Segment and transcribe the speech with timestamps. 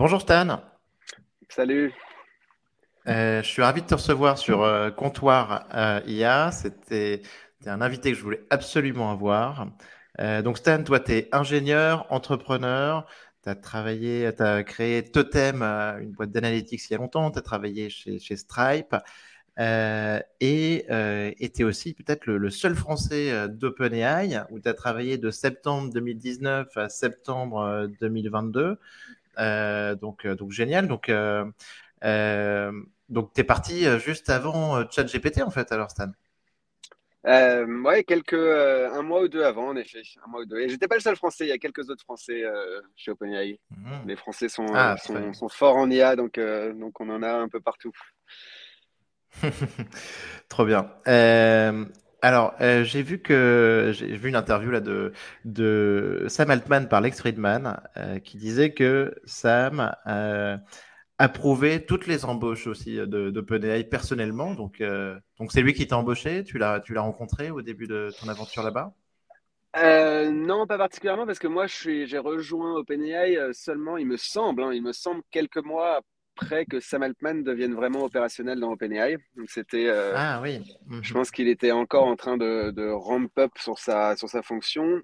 [0.00, 0.62] Bonjour Stan.
[1.50, 1.92] Salut.
[3.06, 6.50] Euh, je suis ravi de te recevoir sur euh, Comptoir euh, IA.
[6.52, 7.20] C'était
[7.66, 9.66] un invité que je voulais absolument avoir.
[10.18, 13.04] donc Stan, toi, tu es ingénieur, entrepreneur.
[13.42, 17.30] Tu as travaillé, tu as créé Totem, une boîte d'analytics il y a longtemps.
[17.30, 18.96] Tu as travaillé chez, Stripe.
[19.58, 25.92] et tu es aussi peut-être le, seul français d'OpenAI où tu as travaillé de septembre
[25.92, 28.78] 2019 à septembre 2022.
[29.96, 30.88] Donc, donc génial.
[30.88, 31.10] Donc,
[32.04, 32.72] euh,
[33.08, 36.10] donc, tu es parti euh, juste avant euh, ChatGPT, en fait, alors, Stan?
[37.26, 40.02] Euh, ouais, quelques, un mois ou deux avant, en effet.
[40.24, 40.60] Un mois ou deux.
[40.60, 42.44] Et j'étais pas le seul français, il y a quelques autres français
[42.96, 43.60] chez OpenAI.
[43.76, 43.90] Mmh.
[44.06, 47.60] Les Français sont, ah, sont, forts en IA, donc, donc on en a un peu
[47.60, 47.92] partout.
[50.48, 50.90] Trop bien.
[52.22, 55.12] Alors, j'ai vu que j'ai vu une interview là de,
[55.44, 57.80] de Sam Altman par Lex Friedman
[58.24, 59.94] qui disait que Sam
[61.20, 64.54] approuvé toutes les embauches aussi euh, de, de personnellement.
[64.54, 66.44] Donc, euh, donc c'est lui qui t'a embauché?
[66.44, 68.94] Tu l'as, tu l'as rencontré au début de ton aventure là-bas?
[69.76, 74.72] Euh, Non, pas particulièrement parce que moi, j'ai rejoint OpenAI seulement, il me semble, hein,
[74.72, 76.00] il me semble quelques mois
[76.40, 79.18] après que Sam Altman devienne vraiment opérationnel dans OpenAI.
[79.36, 79.88] Donc c'était.
[79.88, 80.60] ah oui.
[80.86, 81.02] Mhm.
[81.02, 84.42] Je pense qu'il était encore en train de, de, ramp up sur sa sur sa
[84.42, 85.02] fonction.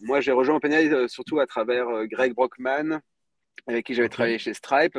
[0.00, 3.00] moi, j'ai rejoint OpenAI surtout à travers Greg Brockman,
[3.66, 4.98] avec qui j'avais travaillé chez Stripe.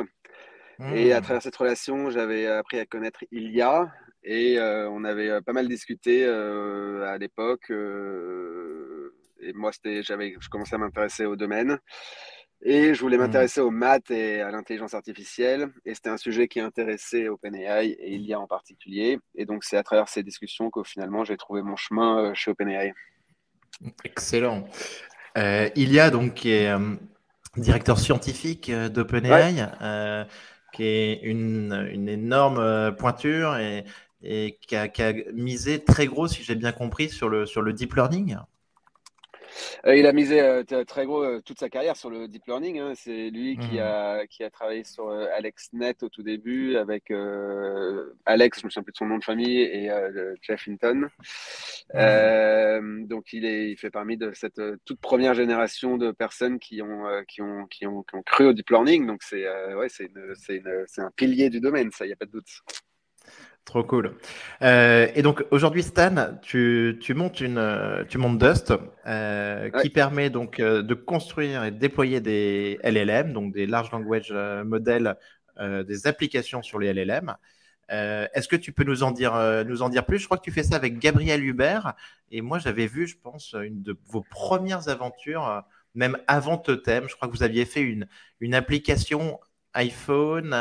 [0.94, 1.22] Et à hmm.
[1.24, 5.68] travers cette relation, j'avais appris à connaître Ilia et euh, on avait euh, pas mal
[5.68, 7.70] discuté euh, à l'époque.
[9.40, 11.78] et moi, c'était, j'avais, je commençais à m'intéresser au domaine.
[12.62, 13.20] Et je voulais hmm.
[13.20, 15.68] m'intéresser aux maths et à l'intelligence artificielle.
[15.84, 19.18] Et c'était un sujet qui intéressait OpenAI et Ilia en particulier.
[19.34, 22.92] Et donc, c'est à travers ces discussions qu'au finalement, j'ai trouvé mon chemin chez OpenAI.
[24.04, 24.64] Excellent.
[25.36, 26.72] Euh, Ilia, donc, qui est
[27.56, 29.68] directeur scientifique d'OpenAI
[30.72, 33.84] qui est une, une énorme euh, pointure et,
[34.22, 37.62] et qui, a, qui, a, misé très gros, si j'ai bien compris, sur le, sur
[37.62, 38.36] le deep learning.
[39.86, 42.78] Euh, il a misé euh, très gros euh, toute sa carrière sur le deep learning.
[42.78, 42.92] Hein.
[42.94, 43.82] C'est lui qui, mhm.
[43.82, 47.10] a, qui a travaillé sur AlexNet au tout début avec
[48.26, 49.90] Alex, je ne me souviens plus de son nom de famille, et
[50.42, 51.08] Jeff Hinton.
[51.94, 53.06] Mhm.
[53.06, 57.04] donc il, est, il fait parmi de cette toute première génération de personnes qui ont,
[57.26, 59.06] qui ont, qui ont, qui ont cru au deep learning.
[59.06, 60.10] Donc c'est ouais, c'est
[60.98, 62.62] un pilier du domaine, ça, il n'y a pas de doute.
[63.68, 64.14] Trop cool.
[64.62, 68.72] Euh, et donc aujourd'hui, Stan, tu, tu, montes une, tu montes Dust,
[69.06, 73.92] euh, qui permet donc euh, de construire et de déployer des LLM, donc des large
[73.92, 74.32] language
[74.64, 75.16] models,
[75.60, 77.36] des applications sur les LLM.
[77.90, 79.34] Est-ce que tu peux nous en dire,
[79.66, 80.18] nous en dire plus?
[80.18, 81.92] Je crois que tu fais ça avec Gabriel Hubert.
[82.30, 85.62] Et moi, j'avais vu, je pense, une de vos premières aventures,
[85.94, 87.06] même avant Totem.
[87.06, 88.08] Je crois que vous aviez fait une,
[88.40, 89.38] une application
[89.74, 90.54] iPhone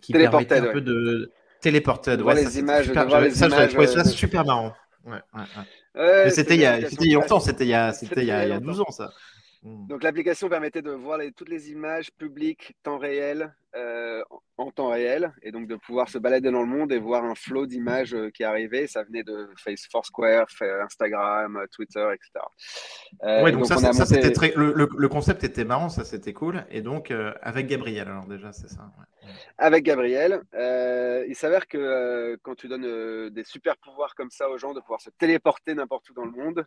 [0.00, 2.14] qui permettait un peu de téléporter.
[2.16, 4.72] Ouais, les images, super, les ça, images, je ça super marrant.
[5.04, 6.30] Ouais, ouais, ouais.
[6.30, 6.80] c'était il y a,
[7.14, 9.10] longtemps, c'était il y a, il y a 12 ans ça.
[9.62, 9.86] Hmm.
[9.88, 14.22] Donc l'application permettait de voir les, toutes les images publiques temps réel euh,
[14.56, 17.34] en temps réel et donc de pouvoir se balader dans le monde et voir un
[17.34, 18.86] flot d'images euh, qui arrivait.
[18.86, 20.46] Ça venait de Facebook, Foursquare,
[20.82, 22.44] Instagram, Twitter, etc.
[23.22, 24.52] Euh, oui, donc, ça, ça c'était très...
[24.56, 26.64] le, le, concept était marrant, ça c'était cool.
[26.70, 28.90] Et donc euh, avec Gabriel, alors déjà c'est ça.
[28.98, 29.32] Ouais.
[29.58, 30.42] Avec Gabriel,
[31.28, 35.00] il s'avère que quand tu donnes des super pouvoirs comme ça aux gens de pouvoir
[35.00, 36.66] se téléporter n'importe où dans le monde,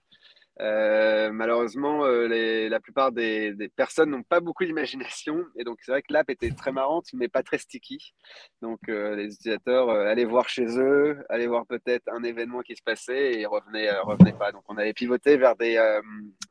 [0.62, 5.44] euh, malheureusement, euh, la plupart des, des personnes n'ont pas beaucoup d'imagination.
[5.58, 8.14] Et donc, c'est vrai que l'app était très marrante, mais pas très sticky.
[8.62, 12.84] Donc, euh, les utilisateurs allaient voir chez eux, allaient voir peut-être un événement qui se
[12.84, 14.52] passait et revenaient, revenaient pas.
[14.52, 16.00] Donc, on avait pivoté vers des,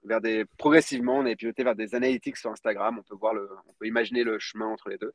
[0.04, 2.98] vers des, progressivement, on avait pivoté vers des analytics sur Instagram.
[2.98, 5.12] On peut voir le, on peut imaginer le chemin entre les deux.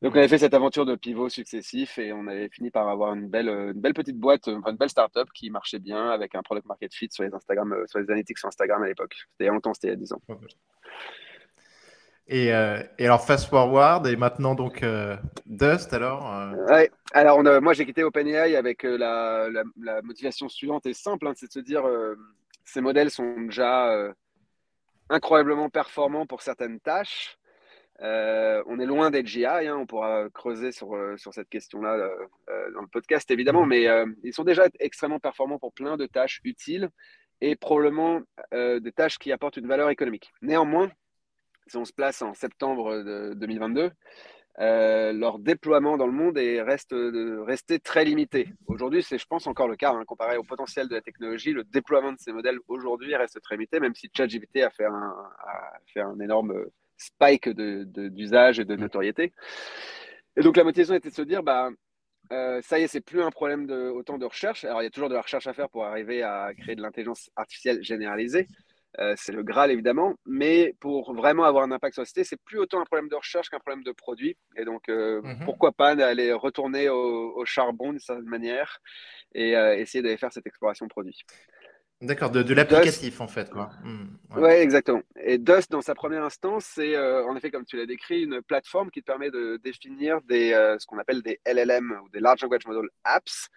[0.00, 3.14] Donc, on avait fait cette aventure de pivot successif et on avait fini par avoir
[3.14, 6.42] une belle, une belle petite boîte, enfin, une belle startup qui marchait bien avec un
[6.42, 9.14] product market fit sur les Instagram, euh, sur les analytics sur Instagram à l'époque.
[9.32, 10.20] C'était il y a longtemps, c'était il y a 10 ans.
[12.28, 16.30] Et, euh, et, alors, fast forward, et maintenant donc euh, Dust, alors
[16.68, 19.48] Ouais, alors on moi j'ai quitté OpenAI avec la,
[19.80, 21.82] la, motivation suivante est simple, hein, c'est de se dire
[22.64, 24.12] ces modèles sont déjà
[25.08, 27.37] incroyablement performants pour certaines tâches.
[28.00, 31.94] Euh, on est loin d'être GI, hein, on pourra creuser sur, euh, sur cette question-là
[31.94, 33.68] euh, dans le podcast évidemment, mm.
[33.68, 33.88] mais
[34.22, 36.90] ils sont déjà extrêmement performants pour plein de tâches utiles
[37.40, 38.20] et probablement
[38.52, 40.32] des tâches qui apportent une valeur économique.
[40.42, 40.90] Néanmoins,
[41.68, 43.92] si on se place en septembre de 2022,
[44.60, 48.52] euh, leur déploiement dans le monde est, reste resté très limité.
[48.66, 51.62] Aujourd'hui, c'est, je pense, encore le cas, hein, comparé au potentiel de la technologie, le
[51.62, 55.14] déploiement de ces modèles aujourd'hui reste très limité, même si ChatGPT a fait un,
[55.46, 56.66] a fait un énorme
[56.98, 59.32] spike de, d'usage et de notoriété.
[60.36, 61.70] Et donc la motivation était de se dire, bah,
[62.32, 64.64] euh, ça y est, c'est plus un problème de, autant de recherche.
[64.64, 66.82] Alors il y a toujours de la recherche à faire pour arriver à créer de
[66.82, 68.46] l'intelligence artificielle généralisée.
[68.98, 72.42] Euh, c'est le Graal évidemment, mais pour vraiment avoir un impact sur la société, c'est
[72.42, 74.36] plus autant un problème de recherche qu'un problème de produit.
[74.56, 75.44] Et donc, euh, mhm.
[75.44, 78.80] pourquoi pas aller retourner au, charbon d'une certaine manière
[79.34, 81.20] et euh, essayer d'aller faire cette exploration produit.
[82.00, 83.50] D'accord, de, l'applicatif en fait.
[83.50, 83.70] Quoi.
[83.82, 84.62] Hmm, ouais.
[84.62, 85.02] exactement.
[85.20, 88.90] Et Dust, dans sa première instance, c'est en effet, comme tu l'as décrit, une plateforme
[88.90, 92.66] qui te permet de définir des, ce qu'on appelle des LLM ou des Large Language
[92.66, 93.48] Model Apps.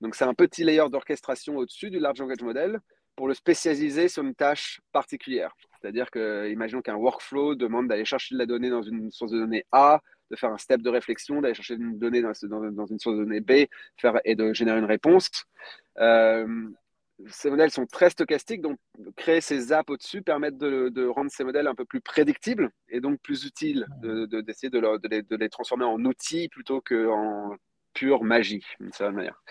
[0.00, 2.78] Donc, c'est un petit layer d'orchestration au-dessus du Large Language Model
[3.16, 5.52] pour le spécialiser sur une tâche particulière.
[5.80, 9.40] C'est-à-dire que, imaginons qu'un workflow demande d'aller chercher de la donnée dans une source de
[9.40, 10.00] données A,
[10.30, 13.40] de faire un step de réflexion, d'aller chercher une donnée dans, une source de données
[13.40, 13.66] B
[13.96, 15.28] faire, et de générer une réponse.
[15.98, 16.46] Euh,
[17.26, 18.78] ces modèles sont très stochastiques, donc
[19.16, 23.20] créer ces apps au-dessus permet de, rendre ces modèles un peu plus prédictibles et donc
[23.20, 27.56] plus utiles, d'essayer de, de, les, transformer en outils plutôt qu'en
[27.94, 29.42] pure magie, d'une certaine manière.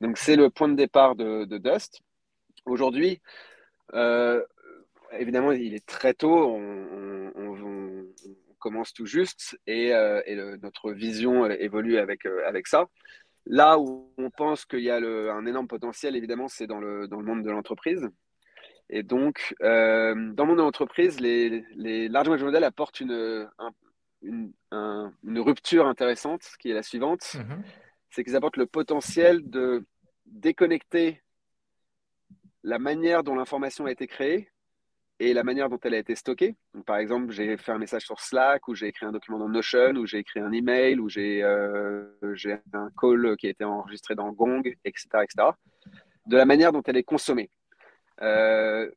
[0.00, 2.00] Donc c'est le point de départ de, Dust.
[2.66, 3.20] Aujourd'hui,
[3.94, 4.42] euh,
[5.18, 6.82] évidemment, il est très tôt, on,
[8.62, 12.86] commence tout juste et, euh, notre vision évolue avec, euh, avec ça.
[13.46, 17.18] Là où on pense qu'il y a un énorme potentiel, évidemment, c'est dans le, dans
[17.18, 18.08] le monde de l'entreprise.
[18.88, 23.48] Et donc, dans le monde de l'entreprise, les, les large language models apportent une,
[24.22, 27.22] une, une, rupture intéressante, qui est la suivante.
[27.22, 27.62] Mm-hmm.
[28.10, 29.86] C'est qu'ils apportent le potentiel de
[30.26, 31.22] déconnecter
[32.62, 34.51] la manière dont l'information a été créée
[35.22, 36.56] et la manière dont elle a été stockée.
[36.84, 39.94] par exemple, j'ai fait un message sur Slack ou j'ai écrit un document dans Notion
[39.94, 42.04] ou j'ai écrit un email ou j'ai euh,
[42.72, 45.50] un call qui a été enregistré dans Gong, etc., etc.
[46.26, 47.50] De la manière dont elle est consommée.
[48.20, 48.90] Euh,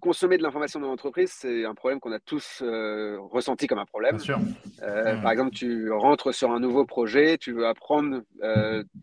[0.00, 3.84] consommer de l'information dans l'entreprise, c'est un problème qu'on a tous euh, ressenti comme un
[3.84, 4.16] problème.
[4.16, 4.38] Bien sûr.
[4.38, 5.22] Mmh.
[5.22, 8.22] Par exemple, tu rentres sur un nouveau projet, tu veux apprendre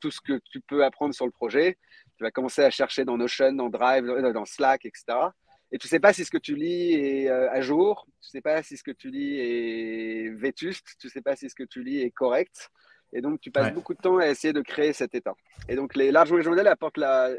[0.01, 1.77] tout ce que tu peux apprendre sur le projet
[2.17, 5.03] tu vas commencer à chercher dans Notion, dans Drive, dans Slack, etc.
[5.75, 8.29] Et tu ne sais pas si ce que tu lis est euh, à jour, tu
[8.29, 11.49] ne sais pas si ce que tu lis est vétuste, tu ne sais pas si
[11.49, 12.69] ce que tu lis est correct.
[13.11, 15.33] Et donc, tu passes beaucoup de temps à essayer de créer cet état.
[15.67, 17.29] Et donc, les larges language modèles apportent la,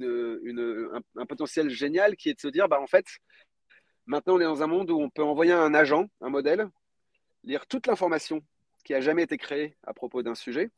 [0.00, 3.06] une, un, potentiel génial qui est de se dire, bah, en fait,
[4.04, 6.68] maintenant, on est dans un monde où on peut envoyer un agent, un modèle,
[7.44, 8.42] lire toute l'information
[8.84, 10.70] qui a jamais été créée à propos d'un sujet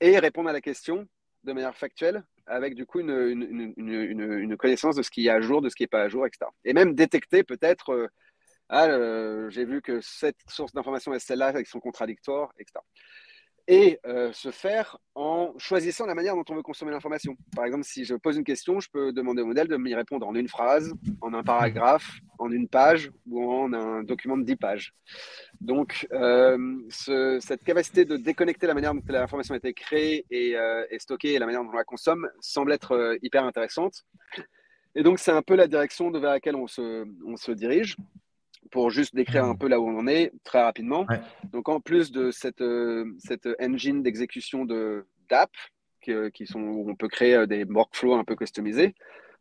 [0.00, 1.06] et répondre à la question
[1.44, 5.68] de manière factuelle, avec du coup une, connaissance de ce qui est à jour, de
[5.68, 6.50] ce qui n'est pas à jour, etc.
[6.64, 8.08] Et même détecter peut-être, euh,
[8.68, 12.80] ah, euh, j'ai vu que cette source d'information est celle-là, avec son contradictoire, etc
[13.70, 17.36] et euh, se faire en choisissant la manière dont on veut consommer l'information.
[17.54, 20.26] Par exemple, si je pose une question, je peux demander au modèle de m'y répondre
[20.26, 24.56] en une phrase, en un paragraphe, en une page ou en un document de 10
[24.56, 24.94] pages.
[25.60, 30.84] Donc, euh, cette capacité de déconnecter la manière dont l'information a été créée et, euh,
[30.98, 34.06] stockée et la manière dont on la consomme semble être hyper intéressante.
[34.94, 37.96] Et donc, c'est un peu la direction vers laquelle on se dirige
[38.70, 39.58] pour juste décrire un mmh.
[39.58, 41.06] peu là où on en est très rapidement.
[41.52, 45.50] Donc, en plus de cette, euh, cette engine d'exécution d'app,
[46.00, 48.94] qui, sont, où on peut créer euh, des workflows un peu customisés,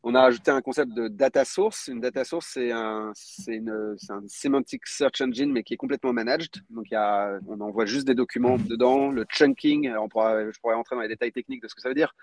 [0.04, 1.88] on a ajouté un concept de data source.
[1.88, 6.62] Une data source, c'est un, un, semantic search engine, mais qui est complètement managed.
[6.70, 10.60] Donc, il y a, on envoie juste des documents dedans, le chunking, on pourra, je
[10.60, 12.16] pourrais rentrer dans les détails techniques de ce que ça veut dire,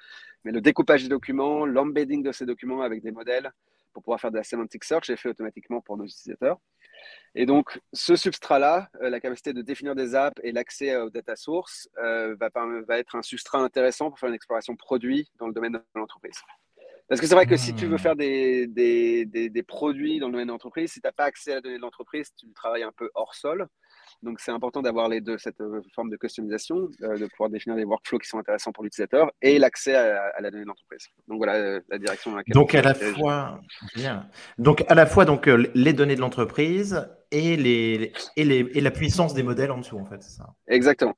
[0.44, 3.50] mais le découpage des documents, l'embedding de ces documents avec des modèles
[3.92, 6.58] pour pouvoir faire de la semantic search est fait automatiquement pour nos utilisateurs.
[7.34, 11.34] Et donc, ce substrat-là, euh, la capacité de définir des apps et l'accès aux data
[11.34, 12.48] sources euh, va,
[12.86, 16.36] va, être un substrat intéressant pour faire une exploration produit dans le domaine de l'entreprise.
[17.08, 20.32] Parce que c'est vrai que si tu veux faire des, des, des, produits dans le
[20.32, 22.82] domaine de l'entreprise, si tu n'as pas accès à la donnée de l'entreprise, tu travailles
[22.82, 23.68] un peu hors sol.
[24.22, 27.76] Donc, c'est important d'avoir les deux, cette euh, forme de customisation, euh, de pouvoir définir
[27.76, 31.08] des workflows qui sont intéressants pour l'utilisateur et l'accès à, la donnée d'entreprise.
[31.28, 33.60] Donc, voilà euh, la direction dans laquelle Donc, à la fois,
[33.94, 34.28] bien.
[34.58, 38.90] Donc, à la fois, donc, les données de l'entreprise et, les, et, les, et la
[38.90, 40.54] puissance des modèles en dessous, en fait, c'est ça.
[40.68, 41.16] Exactement.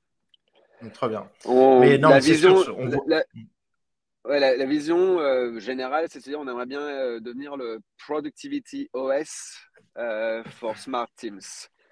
[0.93, 1.29] très bien.
[1.47, 2.57] mais non, la vision,
[4.26, 9.59] la, vision générale, c'est à dire on aimerait bien devenir le Productivity OS
[10.59, 11.41] for Smart Teams.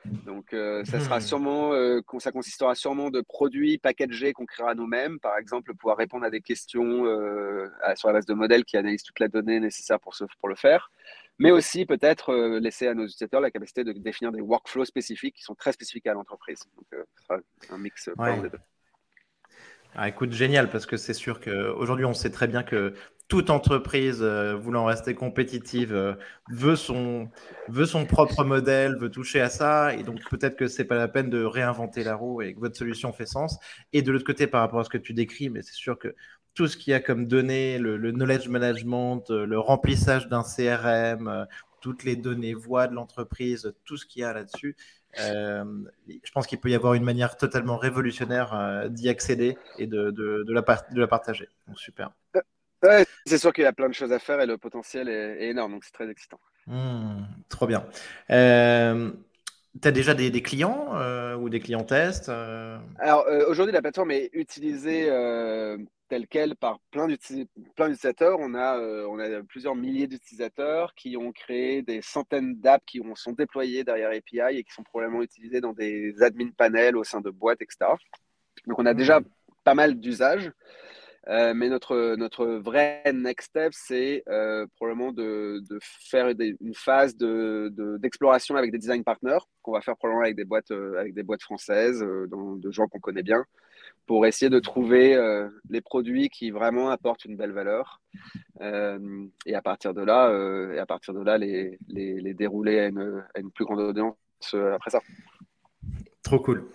[0.04, 1.22] Donc, euh, ça sera hmm.
[1.22, 5.18] sûrement, euh, ça consistera sûrement de produits packagés qu'on créera nous-mêmes.
[5.18, 9.02] Par exemple, pouvoir répondre à des questions euh, sur la base de modèles qui analysent
[9.02, 10.90] toute la donnée nécessaire pour, pour le faire.
[11.38, 15.42] mais aussi peut-être laisser à nos utilisateurs la capacité de définir des workflows spécifiques qui
[15.42, 16.60] sont très spécifiques à l'entreprise.
[16.76, 18.40] Donc, ce sera un mix ouais.
[18.40, 18.58] des deux.
[19.96, 22.94] Ah, écoute, génial, parce que c'est sûr qu'aujourd'hui, on sait très bien que
[23.34, 26.14] toute entreprise euh, voulant rester compétitive euh,
[26.52, 27.28] veut, son,
[28.06, 29.92] propre modèle, veut toucher à ça.
[29.92, 32.76] Et donc, peut-être que c'est pas la peine de réinventer la roue et que votre
[32.76, 33.58] solution fait sens.
[33.92, 36.14] Et de l'autre côté, par rapport à ce que tu décris, mais c'est sûr que
[36.54, 41.48] tout ce qu'il y a comme données, le, knowledge management, euh, le remplissage d'un CRM,
[41.80, 44.76] toutes les données voix de l'entreprise, tout ce qu'il y a là-dessus,
[45.16, 51.06] je pense qu'il peut y avoir une manière totalement révolutionnaire d'y accéder et de, la,
[51.08, 51.48] partager.
[51.74, 52.12] Super
[53.26, 55.72] c'est sûr qu'il y a plein de choses à faire et le potentiel est, énorme,
[55.72, 56.40] donc c'est très excitant.
[56.66, 57.86] Hmm, trop bien.
[58.30, 59.10] Euh,
[59.80, 62.78] tu as déjà des, clients euh, ou des clients tests euh?
[62.98, 65.08] Alors aujourd'hui, la plateforme est utilisée
[66.08, 68.38] telle qu'elle par plein d'utilisateurs.
[68.40, 73.14] On a, on a plusieurs milliers d'utilisateurs qui ont créé des centaines d'apps qui ont,
[73.14, 77.20] sont déployées derrière API et qui sont probablement utilisées dans des admin panels au sein
[77.20, 77.90] de boîtes, etc.
[78.66, 79.24] Donc on a déjà hmm.
[79.64, 80.52] pas mal d'usages.
[81.28, 87.16] Euh, mais notre, notre vrai next step, c'est euh, probablement de, de faire une phase
[87.16, 91.14] d'exploration de, avec des design partners qu'on va faire probablement avec des boîtes, euh, avec
[91.14, 93.44] des boîtes françaises, de gens qu'on connaît bien,
[94.06, 95.18] pour essayer de trouver
[95.70, 98.02] les produits qui vraiment apportent une belle valeur.
[98.60, 100.30] et à partir de là,
[100.74, 103.80] et à partir de là les, les, les dérouler à une, à une plus grande
[103.80, 104.14] audience
[104.52, 105.00] après ça.
[106.22, 106.68] Trop cool.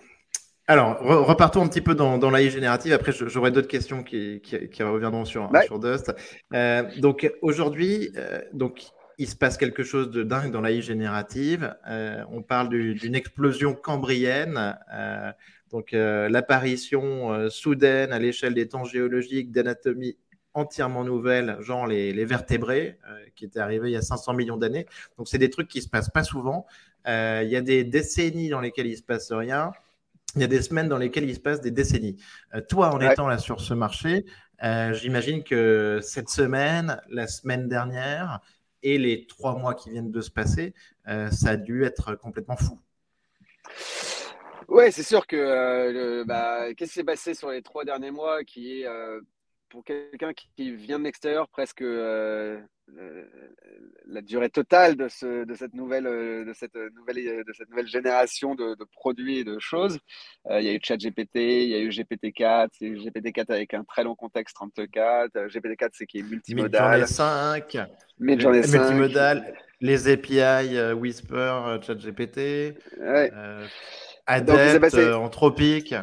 [0.70, 2.92] Alors, repartons un petit peu dans, dans l'AI générative.
[2.92, 4.40] Après, j'aurai d'autres questions qui,
[4.78, 6.14] reviendront sur, sur Dust.
[6.54, 8.84] Euh, donc, aujourd'hui, euh, donc,
[9.18, 11.74] il se passe quelque chose de dingue dans l'AI générative.
[11.88, 14.78] Euh, on parle d'une explosion cambrienne.
[15.72, 20.18] donc, l'apparition soudaine à l'échelle des temps géologiques d'anatomie
[20.54, 22.96] entièrement nouvelle, genre les, les vertébrés,
[23.34, 24.86] qui étaient arrivés il y a 500 millions d'années.
[25.18, 26.64] Donc, c'est des trucs qui se passent pas souvent.
[27.08, 29.72] il y a des décennies dans lesquelles il se passe rien
[30.34, 32.16] il y a des semaines dans lesquelles il se passe des décennies.
[32.54, 34.24] Euh, toi, en étant là sur ce marché,
[34.62, 38.40] euh, j'imagine que cette semaine, la semaine dernière
[38.82, 40.74] et les trois mois qui viennent de se passer,
[41.08, 42.78] euh, ça a dû être complètement fou.
[44.68, 48.82] Ouais, c'est sûr que bah, qu'est-ce qui s'est passé sur les trois derniers mois qui
[48.82, 48.86] est
[49.70, 51.82] pour quelqu'un qui vient de l'extérieur presque
[52.98, 53.24] euh,
[54.06, 57.86] la durée totale de, ce, de, cette nouvelle, euh, de, cette nouvelle, de cette nouvelle
[57.86, 59.98] génération de, produits et de choses.
[60.50, 64.02] Euh, il y a eu ChatGPT, il y a eu GPT-4, GPT-4 avec un très
[64.02, 67.06] long contexte 34, GPT-4 c'est qui est multimodal.
[67.06, 67.78] 5,
[68.18, 72.74] multimodal, les API Whisper, ChatGPT.
[72.98, 73.30] Ouais.
[74.32, 75.94] Adept, anthropique.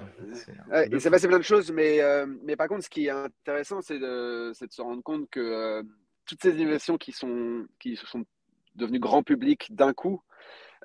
[0.92, 2.00] il s'est passé plein de choses, mais,
[2.44, 5.84] mais par contre, ce qui est intéressant, c'est de, de, se rendre compte que
[6.26, 8.26] toutes ces innovations qui sont, qui sont
[8.76, 10.22] devenues grand public d'un coup,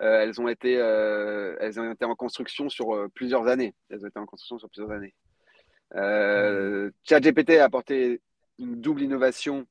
[0.01, 3.75] euh, elles, ont été, euh, elles ont été en construction sur euh, plusieurs années.
[3.91, 5.15] Elles ont été en construction sur plusieurs années.
[7.05, 8.23] ChatGPT a apporté
[8.59, 9.67] une double innovation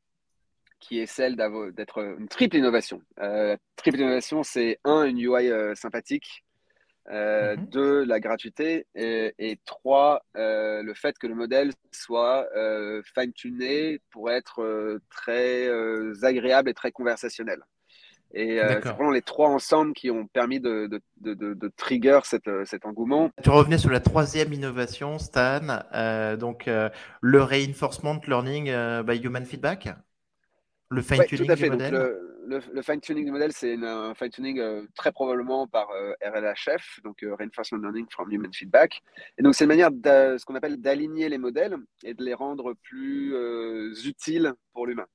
[0.80, 3.02] qui est celle d'être une triple innovation.
[3.76, 6.44] triple innovation, c'est un, une UI sympathique,
[7.10, 7.66] euh, mhm.
[7.68, 8.86] Deux, la gratuité.
[8.96, 15.70] Et, trois, euh, le fait que le modèle soit euh, fine-tuné pour être très
[16.24, 17.60] agréable et très conversationnel.
[18.34, 20.88] Et c'est vraiment les trois ensemble qui ont permis de,
[21.20, 23.30] de, de, trigger cette, cet engouement.
[23.44, 25.84] Tu revenais sur la troisième innovation, Stan,
[26.38, 28.72] donc le reinforcement learning
[29.04, 29.90] by human feedback?
[30.92, 32.18] Le fine-tuning du modèle?
[32.46, 37.36] le, fine-tuning du modèle, c'est un fine-tuning euh, très probablement par euh, RLHF, donc euh,
[37.36, 39.02] Reinforcement Learning from Human Feedback.
[39.38, 42.74] Et donc, c'est une manière, ce qu'on appelle d'aligner les modèles et de les rendre
[42.84, 43.34] plus
[44.06, 45.08] utiles pour l'humain.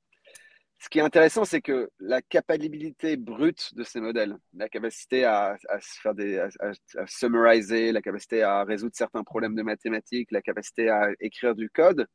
[0.79, 5.57] Ce qui est intéressant, c'est que la capacité brute de ces modèles, la capacité à,
[6.03, 10.91] faire des, à, à, summariser, la capacité à résoudre certains problèmes de mathématiques, la capacité
[10.91, 12.07] à écrire du code,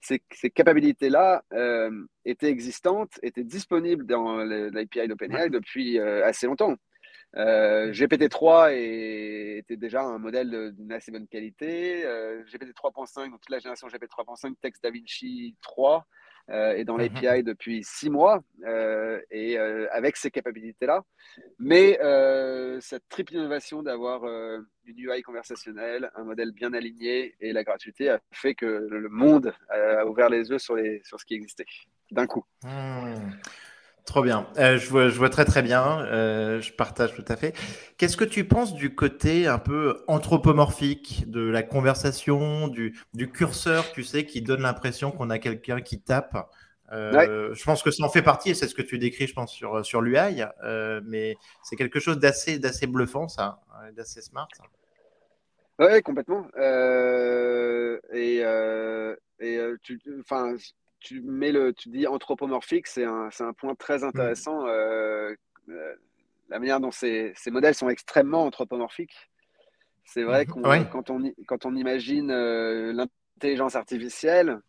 [0.00, 1.90] ces, ces capacités-là euh,
[2.24, 6.74] étaient existantes, étaient disponibles dans l'API d'OpenAI depuis euh, assez longtemps.
[7.36, 8.72] Euh, GPT-3
[9.58, 12.04] était déjà un modèle d'une assez bonne qualité.
[12.46, 16.06] GPT 3.5, donc toute la génération GPT 3.5, Text DaVinci 3,
[16.48, 17.42] euh, est dans l'API mhm.
[17.42, 21.02] depuis six mois euh, et euh, avec ces capacités-là.
[21.58, 21.98] Mais
[22.80, 28.20] cette triple innovation d'avoir une UI conversationnelle, un modèle bien aligné et la gratuité a
[28.32, 31.66] fait que le monde a ouvert les yeux sur, les, sur ce qui existait
[32.10, 32.44] d'un coup.
[32.62, 33.30] Hmm.
[34.06, 34.46] Trop bien.
[34.56, 36.00] Euh, je, vois, je vois très très bien.
[36.06, 37.54] Euh, je partage tout à fait.
[37.98, 43.90] Qu'est-ce que tu penses du côté un peu anthropomorphique de la conversation, du, du curseur,
[43.92, 46.48] tu sais, qui donne l'impression qu'on a quelqu'un qui tape?
[46.92, 49.52] Je pense que ça en fait partie, et c'est ce que tu décris, je pense,
[49.52, 50.44] sur, sur l'UI,
[51.04, 53.58] mais c'est quelque chose d'assez, d'assez bluffant, ça,
[53.96, 54.46] d'assez smart.
[55.80, 56.46] Oui, complètement.
[58.14, 58.40] et
[59.40, 60.00] et tu,
[61.06, 64.04] tu mets le, tu dis anthropomorphique, c'est un, un, point très mm.
[64.04, 64.66] intéressant.
[64.66, 69.30] la manière dont ces, ces, modèles sont extrêmement anthropomorphiques.
[70.04, 70.84] C'est vrai mm-hmm.
[70.84, 72.32] qu'on quand, on, quand on imagine
[72.92, 74.60] l'intelligence artificielle,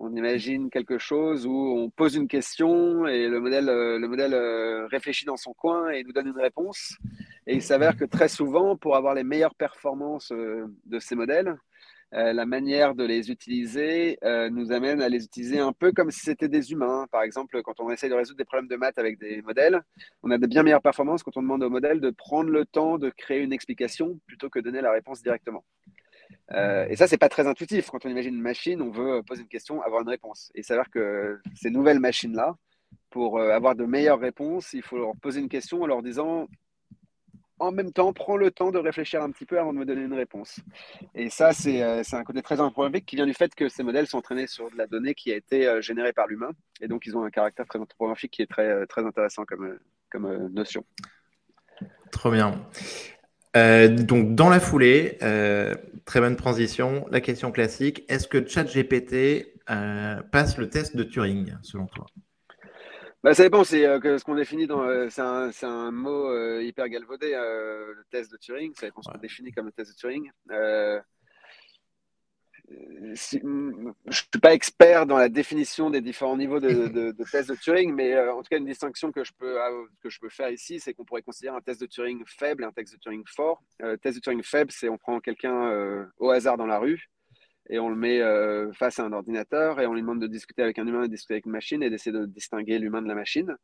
[0.00, 4.32] on imagine quelque chose où on pose une question et le modèle, euh, le modèle
[4.32, 6.96] euh, réfléchit dans son coin et nous donne une réponse.
[7.46, 11.54] Et il s'avère que très souvent, pour avoir les meilleures performances euh, de ces modèles,
[12.12, 14.18] la manière de les utiliser
[14.50, 17.06] nous amène à les utiliser un peu comme si c'était des humains.
[17.10, 19.80] Par exemple, quand on essaie de résoudre des problèmes de maths avec des modèles,
[20.22, 22.98] on a de bien meilleures performances quand on demande au modèle de prendre le temps
[22.98, 25.64] de créer une explication plutôt que de donner la réponse directement.
[26.52, 27.90] Euh, et ça, c'est pas très intuitif.
[27.90, 30.50] Quand on imagine une machine, on veut poser une question, avoir une réponse.
[30.54, 32.56] Et il s'avère que ces nouvelles machines-là,
[33.10, 36.48] pour euh, avoir de meilleures réponses, il faut leur poser une question en leur disant
[37.60, 40.02] en même temps, prends le temps de réfléchir un petit peu avant de me donner
[40.02, 40.60] une réponse.
[41.14, 44.06] Et ça, c'est euh, un côté très anthropomorphique qui vient du fait que ces modèles
[44.06, 46.50] sont entraînés sur de la donnée qui a été générée par l'humain.
[46.80, 49.78] Et donc, ils ont un caractère très anthropomorphique qui est très, très intéressant comme,
[50.52, 50.84] notion.
[52.10, 52.66] Trop bien.
[53.56, 55.74] Euh, donc, dans la foulée, euh,
[56.04, 57.06] très bonne transition.
[57.10, 62.06] La question classique est-ce que ChatGPT euh, passe le test de Turing, selon toi?
[63.22, 63.64] Bah, Ça dépend.
[63.64, 65.10] C'est ce qu'on définit dans.
[65.10, 68.72] c'est un, un, mot hyper galvaudé, le test de Turing.
[68.74, 70.30] Ça dépend ce qu'on définit comme le test de Turing
[72.70, 77.50] je ne suis pas expert dans la définition des différents niveaux de, de, de tests
[77.50, 79.56] de Turing, mais euh, en tout cas, une distinction que je peux,
[80.02, 82.66] que je peux faire ici, c'est qu'on pourrait considérer un test de Turing faible et
[82.66, 83.62] un test de Turing fort.
[83.82, 87.08] Euh, test de Turing faible, c'est on prend quelqu'un euh, au hasard dans la rue
[87.70, 88.20] et on le met
[88.74, 91.34] face à un ordinateur et on lui demande de discuter avec un humain, de discuter
[91.34, 93.56] avec une machine et d'essayer de distinguer l'humain de la machine.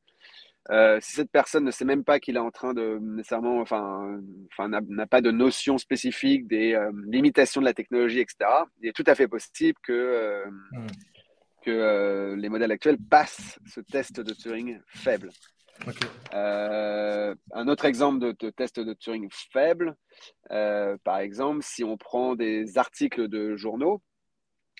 [0.71, 4.21] Euh, si cette personne ne sait même pas qu'il est en train de nécessairement, enfin,
[4.53, 8.93] enfin n'a pas de notion spécifique des euh, limitations de la technologie, etc., il est
[8.93, 10.87] tout à fait possible que, euh, hmm.
[11.65, 15.31] que les modèles actuels passent ce test de Turing faible.
[16.33, 19.97] Un autre exemple de, de, test de Turing faible,
[20.49, 24.03] par exemple, si on prend des articles de journaux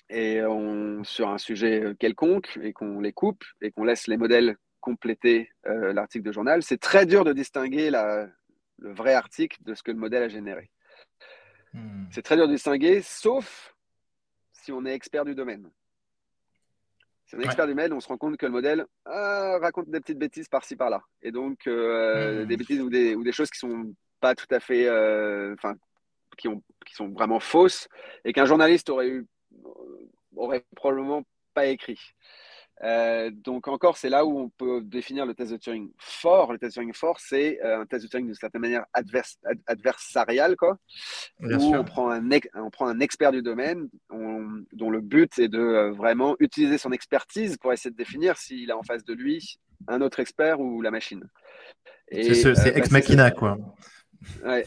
[0.09, 4.57] et on, sur un sujet quelconque et qu'on les coupe et qu'on laisse les modèles
[4.87, 8.25] compléter euh, l'article de journal, c'est très dur de distinguer la,
[8.77, 10.69] le vrai article de ce que le modèle a généré.
[11.73, 12.05] Hmm.
[12.11, 13.75] C'est très dur de distinguer, sauf
[14.53, 15.69] si on est expert du domaine.
[17.27, 19.89] Si on est expert du domaine, on se rend compte que le modèle ah, raconte
[19.89, 21.01] des petites bêtises par-ci par-là.
[21.21, 22.47] Et donc, euh, hmm.
[22.47, 24.87] des bêtises ou des, ou des, choses qui sont pas tout à fait.
[24.87, 25.75] Euh, enfin,
[26.37, 27.89] qui, ont, qui sont vraiment fausses
[28.23, 29.25] et qu'un journaliste aurait eu
[30.35, 31.99] aurait probablement pas écrit.
[32.83, 36.51] Euh, donc encore, c'est là où on peut définir le test de Turing fort.
[36.51, 38.85] Le test de Turing fort, c'est euh, un test de Turing d'une certaine manière
[39.65, 40.77] adversarial, quoi,
[41.41, 43.89] où on prend, un on prend un expert du domaine
[44.73, 48.69] dont le but est de euh, vraiment utiliser son expertise pour essayer de définir s'il
[48.71, 51.27] a en face de lui un autre expert ou la machine.
[52.11, 53.57] C'est ex machina, quoi.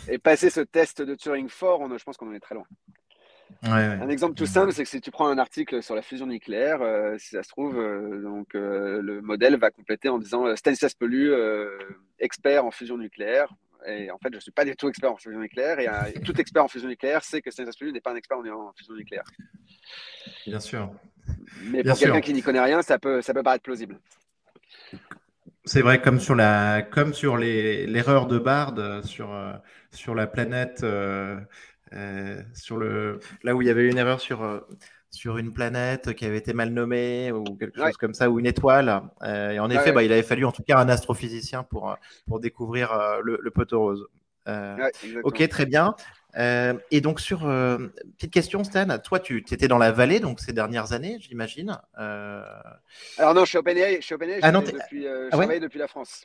[0.09, 2.67] et passer ce test de Turing fort, on, je pense qu'on en est très loin.
[3.63, 6.81] Un exemple tout simple, c'est que si tu prends un article sur la fusion nucléaire,
[6.81, 10.95] euh, si ça se trouve, euh, donc euh, le modèle va compléter en disant Stanislas
[10.95, 11.33] Pelu,
[12.19, 13.53] expert en fusion nucléaire.
[13.87, 15.79] Et en fait, je ne suis pas du tout expert en fusion nucléaire.
[15.81, 18.73] Et, tout expert en fusion nucléaire sait que Stanislas Pelu n'est pas un expert en,
[18.77, 19.25] fusion nucléaire.
[20.47, 20.91] Bien sûr.
[21.65, 23.99] Mais pour quelqu'un qui n'y connaît rien, ça peut, ça peut paraître plausible.
[25.65, 29.31] C'est vrai, comme sur la, comme sur l'erreur de Bard sur,
[29.93, 31.39] sur la planète euh,
[32.55, 34.61] sur le, là où il y avait une erreur sur, euh,
[35.11, 38.47] sur une planète qui avait été mal nommée ou quelque chose comme ça, ou une
[38.47, 39.03] étoile.
[39.23, 42.41] Euh, et en effet, bah, il avait fallu en tout cas un astrophysicien pour, pour
[42.41, 44.07] découvrir le, le poteau rose.
[45.25, 45.95] ok, très bien.
[46.37, 50.93] et donc, sur petite question, Stan, toi, tu étais dans la vallée donc ces dernières
[50.93, 51.79] années, j'imagine.
[51.95, 56.25] Alors, non, je suis au je suis ah, depuis, je ah travaille depuis la France.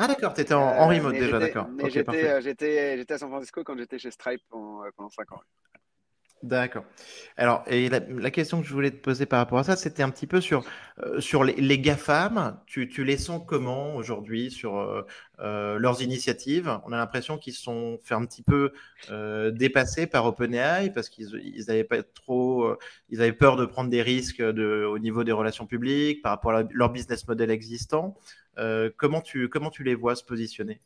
[0.00, 1.66] Ah d'accord, tu étais en, en, remote déjà, d'accord.
[1.90, 5.40] J'étais à San Francisco quand j'étais chez Stripe pendant 5 ans.
[6.44, 6.84] D'accord.
[7.36, 10.10] Alors, et la, question que je voulais te poser par rapport à ça, c'était un
[10.10, 10.64] petit peu sur,
[11.02, 12.60] euh, sur les, GAFAM.
[12.66, 15.02] Tu, tu, les sens comment aujourd'hui sur euh,
[15.40, 16.78] euh, leurs initiatives?
[16.84, 18.72] On a l'impression qu'ils sont fait un petit peu
[19.52, 22.72] dépasser par OpenAI parce qu'ils ils avaient pas trop,
[23.08, 26.52] ils avaient peur de prendre des risques de, au niveau des relations publiques par rapport
[26.52, 28.16] à leur business model existant.
[28.96, 30.80] comment, tu, comment tu les vois se positionner?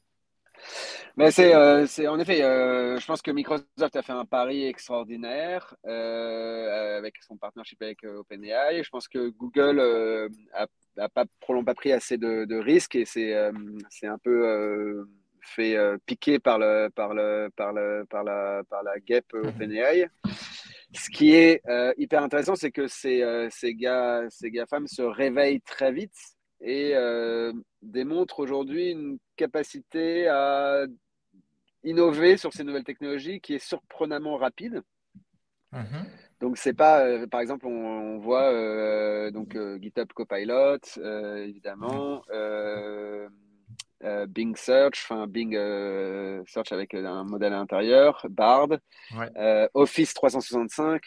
[1.17, 5.77] Mais c'est, euh, en effet, euh, je pense que Microsoft a fait un pari extraordinaire
[5.87, 8.83] euh, avec son partnership avec OpenAI.
[8.83, 9.81] Je pense que Google
[10.55, 15.07] a, a, pas probablement pas pris assez de, de risques et c'est, un peu
[15.43, 19.49] fait piquer par le, par le, par le, par la, par la guêpe mhm.
[19.49, 20.09] OpenAI.
[20.95, 21.63] Ce qui est
[21.99, 26.17] hyper intéressant, c'est que ces, ces gars, ces gars femmes se réveillent très vite
[26.63, 26.95] et
[27.83, 30.87] démontrent aujourd'hui une capacité à
[31.85, 34.83] innover sur ces nouvelles technologies qui est surprenamment rapide.
[35.73, 36.07] Mhm.
[36.41, 40.79] Donc c'est pas, euh, par exemple, on, voit euh, donc euh, GitHub Copilot,
[41.37, 42.23] évidemment,
[44.29, 45.53] Bing Search, enfin Bing
[46.47, 48.69] Search avec un modèle intérieur, Bard,
[49.75, 51.03] Office 365.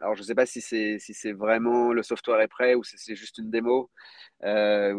[0.00, 2.84] alors je ne sais pas si c'est si c'est vraiment le software est prêt ou
[2.84, 3.90] si c'est juste une démo
[4.42, 4.46] ou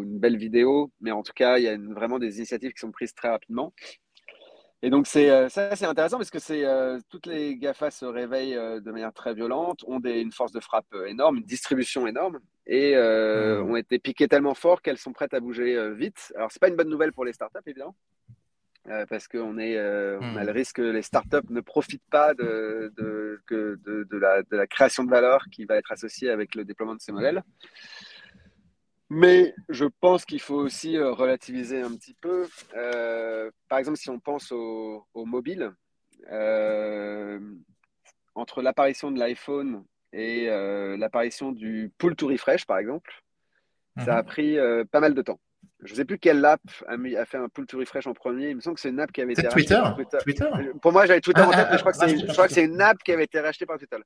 [0.02, 2.92] une belle vidéo, mais en tout cas il y a vraiment des initiatives qui sont
[2.92, 3.72] prises très rapidement.
[4.82, 8.04] Et donc, c'est, euh, ça, c'est intéressant parce que c'est, euh, toutes les GAFA se
[8.04, 12.06] réveillent euh, de manière très violente, ont des, une force de frappe énorme, une distribution
[12.06, 13.70] énorme, et mmh.
[13.70, 16.32] ont été piquées tellement fort qu'elles sont prêtes à bouger vite.
[16.36, 17.96] Alors, ce n'est pas une bonne nouvelle pour les startups, évidemment,
[19.08, 20.56] parce qu'on est, on a le mmh.
[20.56, 23.78] risque que les startups ne profitent pas de, de, de,
[24.10, 27.00] de, la, de la création de valeur qui va être associée avec le déploiement de
[27.00, 27.42] ces modèles.
[29.08, 32.48] Mais je pense qu'il faut aussi euh, relativiser un petit peu.
[32.74, 35.72] Euh, par exemple, si on pense au, mobile,
[36.30, 37.38] euh,
[38.34, 40.46] entre l'apparition de l'iPhone et
[40.98, 43.12] l'apparition du pull to refresh, par exemple,
[44.04, 44.26] ça a mhm.
[44.26, 44.56] pris
[44.90, 45.40] pas mal de temps.
[45.82, 48.48] Je ne sais plus quelle app a, fait un pull to refresh en premier.
[48.48, 49.74] Il me semble que c'est une app qui avait été Twitter.
[49.74, 50.48] rachetée par Twitter.
[50.80, 51.82] Pour moi, j'avais Twitter en tête, mais je
[52.32, 53.98] crois que c'est une app qui avait été rachetée par Twitter.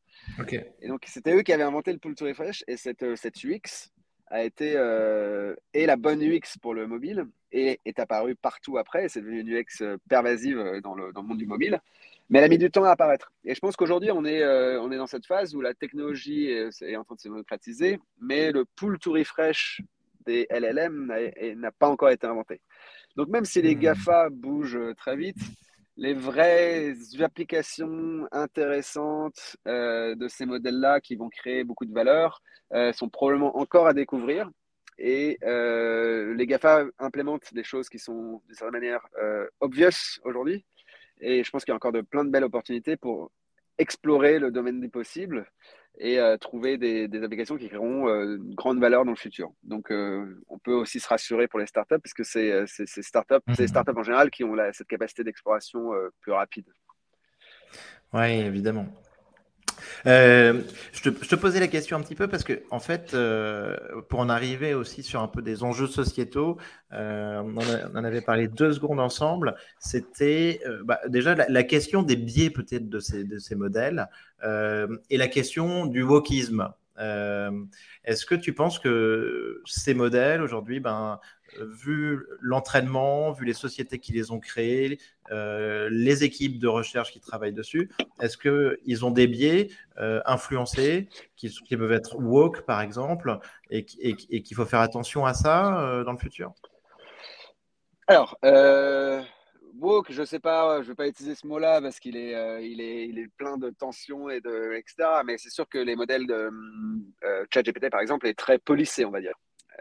[0.82, 2.64] Et donc, c'était eux qui avaient inventé le pull to refresh.
[2.66, 3.90] Et cette, cette UX,
[4.30, 9.08] a été euh, et la bonne UX pour le mobile et est apparue partout après.
[9.08, 11.80] C'est devenu une UX euh, pervasive euh, dans le, dans le, monde du mobile,
[12.28, 13.32] mais elle a mis du temps à apparaître.
[13.44, 14.44] Et je pense qu'aujourd'hui, on, est
[14.78, 18.52] on est dans cette phase où la technologie est, en train de se démocratiser, mais
[18.52, 19.82] le pull to refresh
[20.26, 21.12] des LLM
[21.56, 22.60] n'a pas encore été inventé.
[23.16, 23.80] Donc même si les hmm.
[23.80, 25.38] GAFA bougent très vite,
[26.00, 32.90] les vraies applications intéressantes euh, de ces modèles-là qui vont créer beaucoup de valeur euh,
[32.94, 34.50] sont probablement encore à découvrir.
[34.96, 39.06] Et euh, les GAFA implémentent des choses qui sont de certaine manière
[39.60, 40.64] obvious aujourd'hui.
[41.20, 43.30] Et je pense qu'il y a encore de, plein de belles opportunités pour
[43.76, 45.50] explorer le domaine des possibles
[45.98, 49.50] et euh, trouver des, applications qui créeront euh, une grande valeur dans le futur.
[49.62, 53.66] Donc, euh, on peut aussi se rassurer pour les startups, puisque c'est ces startups, mhm.
[53.66, 56.66] startups en général qui ont cette capacité d'exploration plus rapide.
[58.12, 58.86] Oui, évidemment.
[60.06, 60.62] Euh,
[60.92, 63.76] je, te, posais la question un petit peu parce que, en fait, euh,
[64.08, 66.58] pour en arriver aussi sur un peu des enjeux sociétaux,
[66.92, 69.54] euh, on, en avait parlé deux secondes ensemble.
[69.78, 74.08] C'était bah, déjà la, question des biais peut-être de ces, modèles
[74.42, 76.68] et la question du wokisme.
[76.98, 81.20] Est-ce que tu penses que ces modèles aujourd'hui, ben,
[81.58, 84.98] vu l'entraînement, vu les sociétés qui les ont créées,
[85.30, 91.08] euh, les équipes de recherche qui travaillent dessus, est-ce qu'ils ont des biais euh, influencés
[91.36, 93.38] qui, peuvent être woke, par exemple,
[93.70, 96.52] et, qu'il faut faire attention à ça euh, dans le futur?
[98.08, 98.36] Alors,
[99.78, 103.28] woke, je ne sais pas, je ne vais pas utiliser ce mot-là parce qu'il est,
[103.36, 105.22] plein de tensions et de, etc.
[105.24, 106.50] Mais c'est sûr que les modèles de
[107.52, 109.34] ChatGPT, par exemple, est très policé, on va dire.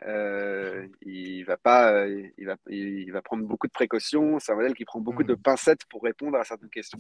[0.05, 4.39] Euh, il va pas, euh, il va, il va prendre beaucoup de précautions.
[4.39, 5.41] C'est un modèle qui prend beaucoup de hmm.
[5.41, 6.99] pincettes pour répondre à certaines questions.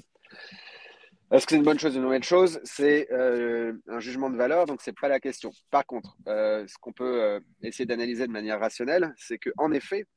[1.31, 2.59] Est-ce que c'est une bonne chose ou une mauvaise chose?
[2.63, 5.51] C'est euh, un jugement de valeur, donc c'est pas la question.
[5.69, 10.07] Par contre, ce qu'on peut essayer d'analyser de manière rationnelle, c'est que en effet,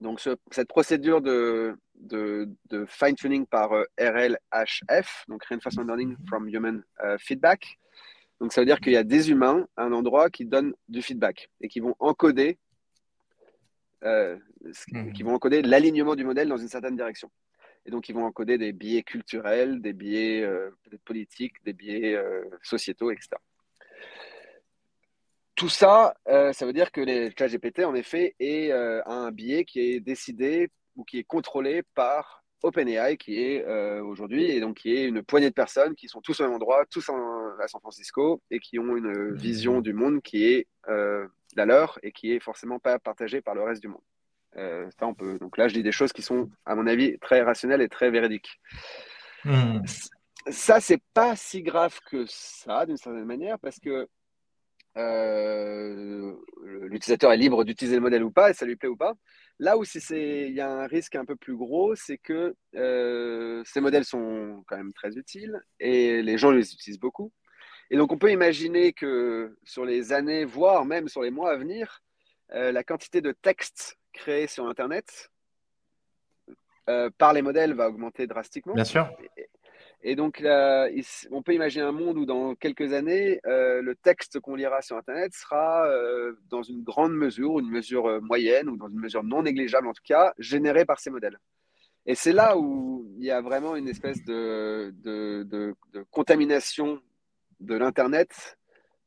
[0.00, 6.84] donc cette procédure de, de, de fine-tuning par RLHF, donc Reinforcement Learning from Human
[7.18, 7.78] Feedback,
[8.40, 11.02] donc ça veut dire qu'il y a des humains à un endroit qui donnent du
[11.02, 12.58] feedback et qui vont encoder,
[14.02, 14.38] euh,
[15.14, 17.30] qui vont encoder l'alignement du modèle dans une certaine direction.
[17.86, 20.70] Et donc ils vont encoder des biais culturels, des biais euh,
[21.04, 23.30] politiques, des biais euh, sociétaux, etc.
[25.54, 30.00] Tout ça, ça veut dire que les GPT en effet, est, un biais qui est
[30.00, 35.06] décidé ou qui est contrôlé par OpenAI qui est euh, aujourd'hui et donc qui est
[35.06, 38.58] une poignée de personnes qui sont tous au même endroit, tous à San Francisco et
[38.58, 42.78] qui ont une vision du monde qui est euh, la leur et qui est forcément
[42.78, 44.00] pas partagée par le reste du monde.
[44.56, 45.38] Euh, ça, on peut.
[45.38, 48.10] Donc là, je dis des choses qui sont, à mon avis, très rationnelles et très
[48.10, 48.60] véridiques.
[49.44, 49.80] Hmm.
[50.48, 54.08] Ça, c'est pas si grave que ça, d'une certaine manière, parce que
[56.88, 59.14] l'utilisateur est libre d'utiliser le modèle ou pas, et ça lui plaît ou pas.
[59.60, 64.04] Là où il y a un risque un peu plus gros, c'est que ces modèles
[64.04, 67.32] sont quand même très utiles et les gens les utilisent beaucoup.
[67.90, 71.56] Et donc, on peut imaginer que sur les années, voire même sur les mois à
[71.56, 72.02] venir,
[72.52, 75.30] euh, la quantité de textes créés sur Internet
[76.88, 78.74] euh, par les modèles va augmenter drastiquement.
[78.74, 79.08] Bien sûr.
[79.36, 79.48] Et,
[80.16, 80.42] donc,
[81.30, 84.96] on peut imaginer un monde où dans quelques années, euh, le texte qu'on lira sur
[84.98, 85.88] Internet sera
[86.50, 90.02] dans une grande mesure, une mesure moyenne ou dans une mesure non négligeable en tout
[90.04, 91.38] cas, généré par ces modèles.
[92.06, 95.74] Et c'est là où il y a vraiment une espèce de, de
[96.10, 97.00] contamination
[97.60, 98.58] de l'Internet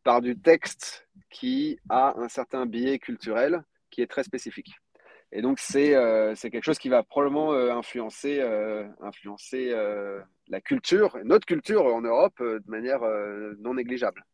[0.04, 4.74] par du texte qui a un certain biais culturel qui est très spécifique.
[5.32, 9.74] Et donc, c'est euh, quelque chose qui va probablement euh, influencer, euh, influencer
[10.48, 13.02] la culture, notre culture en Europe, de manière
[13.60, 14.26] non négligeable.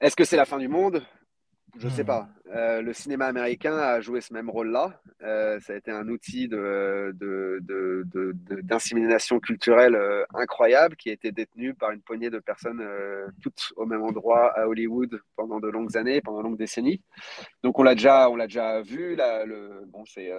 [0.00, 1.02] Est-ce que c'est la fin du monde?
[1.76, 2.06] Je ne sais hmm.
[2.06, 2.28] pas.
[2.54, 5.02] Euh, le cinéma américain a joué ce même rôle-là.
[5.22, 11.30] Euh, ça a été un outil d'insémination de, de, culturelle euh, incroyable qui a été
[11.30, 12.82] détenu par une poignée de personnes
[13.42, 17.02] toutes au même endroit à Hollywood pendant de longues années, pendant de longues décennies.
[17.62, 19.14] Donc on l'a déjà, on l'a déjà vu.
[19.14, 20.32] Là, le, bon, c'est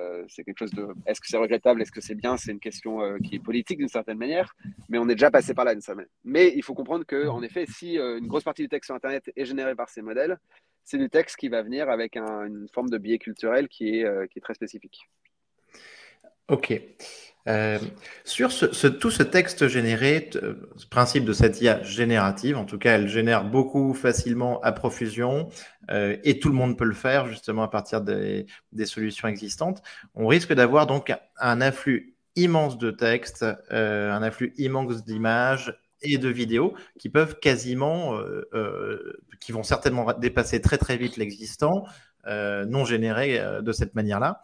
[0.44, 0.88] quelque chose de.
[1.06, 2.38] Est-ce que c'est regrettable Est-ce que c'est bien?
[2.38, 4.56] C'est une question qui est politique d'une certaine manière,
[4.90, 5.76] mais on est déjà passé par là.
[6.24, 9.32] Mais il faut comprendre que, en effet, si une grosse partie du texte sur Internet
[9.36, 10.40] est générée par ces modèles,
[10.90, 14.26] c'est du texte qui va venir avec une forme de biais culturel qui est, euh,
[14.42, 15.08] très spécifique.
[16.48, 16.82] Ok.
[17.48, 17.78] Euh,
[18.26, 18.50] sur
[19.00, 23.44] tout ce texte généré, ce principe de cette IA générative, en tout cas, elle génère
[23.44, 25.50] beaucoup facilement à profusion
[25.92, 29.84] euh, et tout le monde peut le faire justement à partir des, des solutions existantes.
[30.16, 36.30] On risque d'avoir donc un afflux immense de textes, un afflux immense d'images et de
[36.30, 41.86] vidéos qui peuvent quasiment, euh, euh, qui vont certainement dépasser très très vite l'existant,
[42.28, 44.42] euh, non généré de cette manière-là.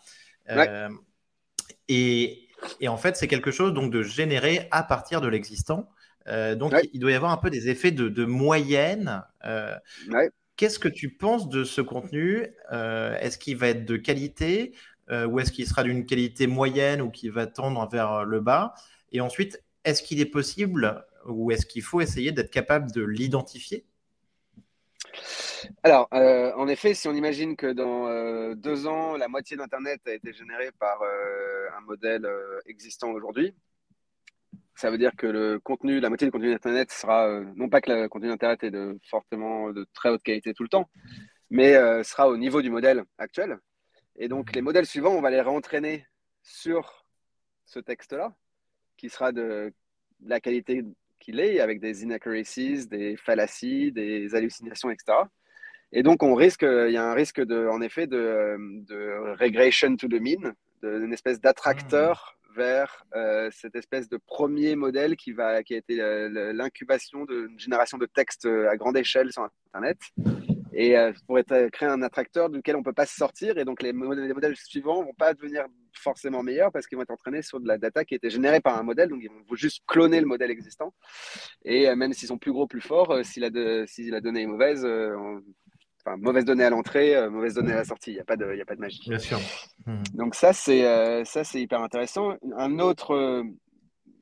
[1.87, 5.89] Et, et, en fait, c'est quelque chose donc de générer à partir de l'existant.
[6.27, 9.23] donc, il doit y avoir un peu des effets de, de moyenne.
[10.57, 12.47] Qu'est-ce que tu penses de ce contenu?
[12.71, 14.73] Est-ce qu'il va être de qualité?
[15.11, 18.73] Ou est-ce qu'il sera d'une qualité moyenne ou qui va tendre vers le bas?
[19.11, 23.85] Et ensuite, est-ce qu'il est possible ou est-ce qu'il faut essayer d'être capable de l'identifier?
[25.83, 30.01] Alors, euh, en effet, si on imagine que dans euh, deux ans, la moitié d'Internet
[30.07, 32.27] a été générée par euh, un modèle
[32.65, 33.53] existant aujourd'hui,
[34.75, 37.91] ça veut dire que le contenu, la moitié du contenu d'Internet sera, non pas que
[37.91, 40.89] le contenu d'Internet est de fortement de très haute qualité tout le temps,
[41.49, 43.57] mais sera au niveau du modèle actuel.
[44.17, 46.05] Et donc, les modèles suivants, on va les réentraîner
[46.43, 47.05] sur
[47.65, 48.35] ce texte-là,
[48.97, 49.73] qui sera de
[50.25, 50.83] la qualité
[51.19, 55.17] qu'il est, avec des inaccuracies, des fallacies, des hallucinations, etc.
[55.91, 59.95] Et donc, on risque, il y a un risque, de, en effet, de, de regression
[59.95, 62.55] to the mean, d'une espèce d'attracteur hmm.
[62.55, 67.59] vers euh, cette espèce de premier modèle qui, va, qui a été euh, l'incubation d'une
[67.59, 69.99] génération de textes à grande échelle sur Internet
[70.77, 73.57] et euh, pour être, créer un attracteur duquel on ne peut pas se sortir.
[73.57, 76.97] Et donc, les modèles, les modèles suivants ne vont pas devenir forcément meilleurs parce qu'ils
[76.97, 79.07] vont être entraînés sur de la data qui a été générée par un modèle.
[79.07, 80.93] Donc, ils vont juste cloner le modèle existant.
[81.63, 83.49] Et euh, même s'ils sont plus gros, plus forts, euh, si, la
[83.87, 88.11] si la donnée est mauvaise, enfin, mauvaise donnée à l'entrée, mauvaise donnée à la sortie.
[88.11, 89.09] Il n'y a, pas de, a pas de magie.
[89.09, 89.39] Bien sûr.
[89.85, 90.03] Mmh.
[90.15, 92.35] Donc, ça, c'est c'est hyper intéressant.
[92.57, 93.45] Un autre,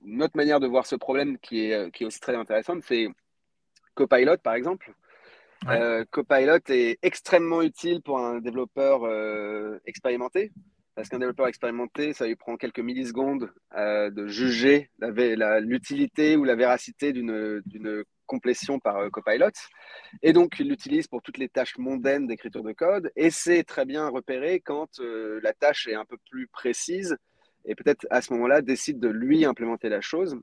[0.05, 3.07] une autre manière de voir ce problème qui est, qui est aussi très intéressante, c'est
[3.95, 4.93] Copilot, par exemple.
[5.69, 10.51] Euh, Copilot est extrêmement utile pour un développeur euh, expérimenté.
[10.95, 16.55] Parce qu'un développeur expérimenté, ça lui prend quelques millisecondes euh, de juger l'utilité ou la
[16.55, 19.49] véracité d'une complétion par Copilot.
[20.21, 23.11] Et donc, il l'utilise pour toutes les tâches mondaines d'écriture de code.
[23.15, 27.17] Et c'est très bien repéré quand la tâche est un peu plus précise.
[27.65, 30.37] Et peut-être à ce moment-là, décide de lui implémenter la chose.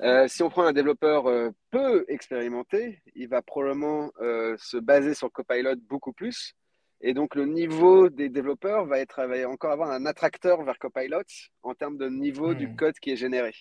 [0.00, 5.14] Euh, si on prend un développeur euh, peu expérimenté, il va probablement euh, se baser
[5.14, 6.54] sur Copilot beaucoup plus.
[7.00, 11.22] Et donc, le niveau des développeurs va, être, encore avoir un attracteur vers Copilot
[11.62, 12.76] en termes de niveau du hmm.
[12.76, 13.52] code qui est généré.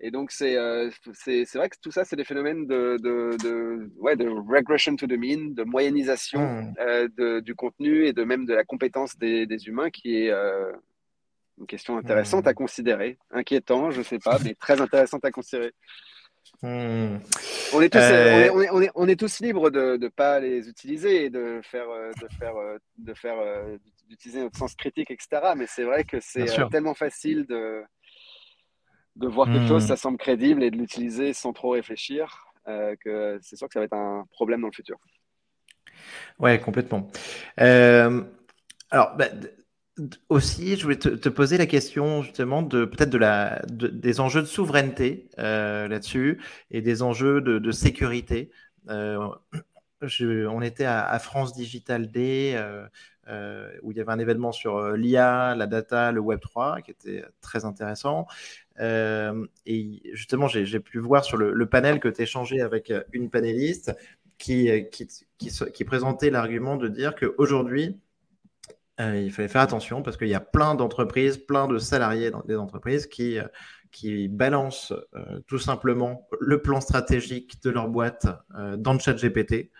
[0.00, 4.94] Et donc, c'est vrai que tout ça, c'est des phénomènes de, de, ouais, de, regression
[4.94, 7.40] to the mean, de moyennisation hmm.
[7.40, 10.32] du contenu et de même de la compétence des, des humains qui est
[11.58, 12.54] une question intéressante à hmm.
[12.54, 13.18] considérer.
[13.30, 15.72] Inquiétant, je ne sais pas, mais très intéressante à considérer.
[16.62, 17.18] Hmm.
[17.74, 21.24] On, est tous, euh, on, est, on, est, tous, libres de ne pas les utiliser
[21.24, 23.36] et de faire, euh, de faire, euh, de faire,
[24.08, 25.52] d'utiliser notre sens critique, etc.
[25.56, 27.82] Mais c'est vrai que c'est tellement facile de,
[29.16, 29.88] de voir quelque chose, hmm.
[29.88, 33.86] ça semble crédible et de l'utiliser sans trop réfléchir, que c'est sûr que ça va
[33.86, 34.98] être un problème dans le futur.
[36.38, 37.10] Ouais, complètement.
[37.60, 38.22] Euh,
[38.90, 39.28] alors, bah,
[40.28, 44.46] aussi, je voulais te, poser la question justement de peut-être de la des enjeux de
[44.46, 48.50] souveraineté euh, là-dessus et des enjeux de, sécurité.
[48.88, 49.28] Euh,
[50.00, 52.56] on était à, France Digital Day
[53.82, 57.24] où il y avait un événement sur l'IA, la data, le Web 3 qui était
[57.40, 58.26] très intéressant.
[58.80, 63.94] et justement, j'ai pu voir sur le, le panel que tu échangé avec une panéliste
[64.38, 65.08] qui, qui,
[65.38, 67.98] qui, présentait l'argument de dire qu'aujourd'hui,
[69.00, 72.42] euh, il fallait faire attention parce qu'il y a plein d'entreprises, plein de salariés dans
[72.42, 73.44] des entreprises qui, euh,
[73.92, 78.26] qui balancent euh, tout simplement le plan stratégique de leur boîte
[78.76, 79.70] dans le chat GPT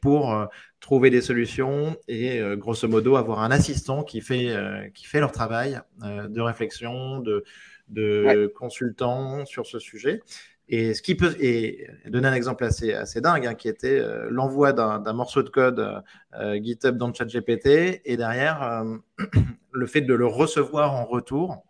[0.00, 4.54] pour trouver des solutions et grosso modo avoir un assistant qui fait,
[4.94, 7.42] qui fait leur travail de réflexion, de,
[7.88, 10.22] de consultant sur ce sujet.
[10.68, 14.28] Et ce qui peut et donner un exemple assez, assez dingue, hein, qui était euh,
[14.30, 16.02] l'envoi d'un morceau de code
[16.34, 18.96] euh, GitHub dans le chat GPT et derrière euh,
[19.72, 21.64] le fait de le recevoir en retour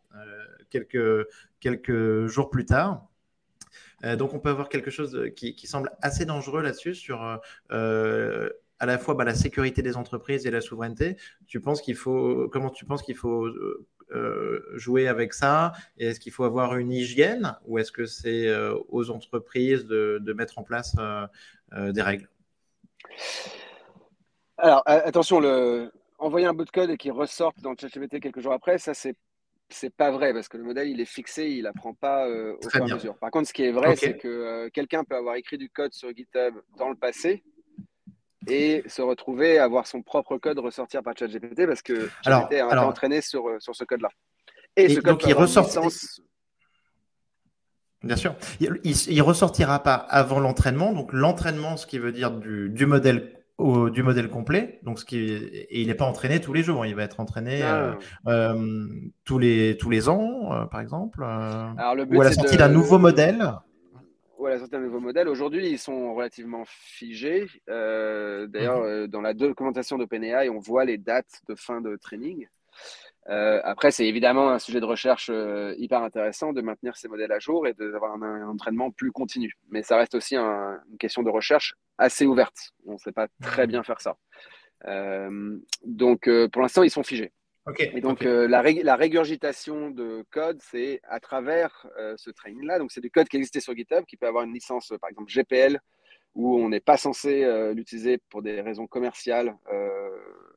[0.70, 3.06] quelques, jours plus tard.
[4.18, 7.22] donc on peut avoir quelque chose qui, semble assez dangereux là-dessus sur
[7.70, 11.16] à la fois bah, la sécurité des entreprises et la souveraineté.
[11.46, 13.48] Tu penses qu'il faut comment tu penses qu'il faut
[14.74, 15.72] jouer avec ça?
[15.98, 20.58] Est-ce qu'il faut avoir une hygiène ou est-ce que c'est euh, aux entreprises de, mettre
[20.58, 22.28] en place euh, des règles?
[24.56, 25.90] Alors, attention, le...
[26.18, 28.94] envoyer un bout de code et qu'il ressorte dans le ChatGPT quelques jours après, ça,
[28.94, 29.16] c'est
[29.70, 32.80] c'est pas vrai parce que le modèle il est fixé, il apprend pas au fur
[32.80, 33.18] et à mesure.
[33.18, 36.08] Par contre, ce qui est vrai, c'est que quelqu'un peut avoir écrit du code sur
[36.16, 37.44] GitHub dans le passé
[38.48, 42.88] et se retrouver à voir son propre code ressortir par ChatGPT parce que a alors,
[42.88, 44.08] entraîné sur, euh, sur ce code-là.
[44.76, 45.68] Et, ce code donc il ressort.
[48.04, 48.36] Bien sûr.
[48.60, 50.92] Il, il, ressortira pas avant l'entraînement.
[50.92, 54.78] Donc l'entraînement, ce qui veut dire du, du modèle au, du modèle complet.
[54.84, 56.86] Donc ce qui et il n'est pas entraîné tous les jours.
[56.86, 57.92] Il va être entraîné euh,
[58.28, 58.86] euh,
[59.24, 61.24] tous les tous les ans, par exemple.
[61.24, 63.52] Alors, le but, ou à la sortie d'un nouveau modèle
[64.38, 65.28] voilà, certains nouveaux modèles.
[65.28, 67.46] Aujourd'hui, ils sont relativement figés.
[67.68, 68.86] Euh, d'ailleurs, mhm.
[68.86, 72.46] euh, dans la documentation d'OpenAI, on voit les dates de fin de training.
[73.28, 75.30] Euh, après, c'est évidemment un sujet de recherche
[75.76, 79.58] hyper intéressant de maintenir ces modèles à jour et d'avoir un, entraînement plus continu.
[79.70, 82.72] Mais ça reste aussi une question de recherche assez ouverte.
[82.86, 83.72] On ne sait pas très mhm.
[83.72, 84.16] bien faire ça.
[85.84, 87.32] donc, pour l'instant, ils sont figés
[87.78, 92.78] et donc, euh, la, la, régurgitation de code, c'est à travers euh, ce training-là.
[92.78, 95.30] Donc, c'est du code qui existait sur GitHub, qui peut avoir une licence, par exemple
[95.30, 95.80] GPL,
[96.34, 99.56] où on n'est pas censé euh, l'utiliser pour des raisons commerciales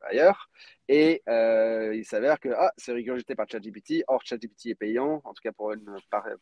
[0.04, 0.50] ailleurs.
[0.88, 4.04] Et il s'avère que ah, c'est régurgité par ChatGPT.
[4.08, 5.88] Or, ChatGPT est payant, en tout cas pour une,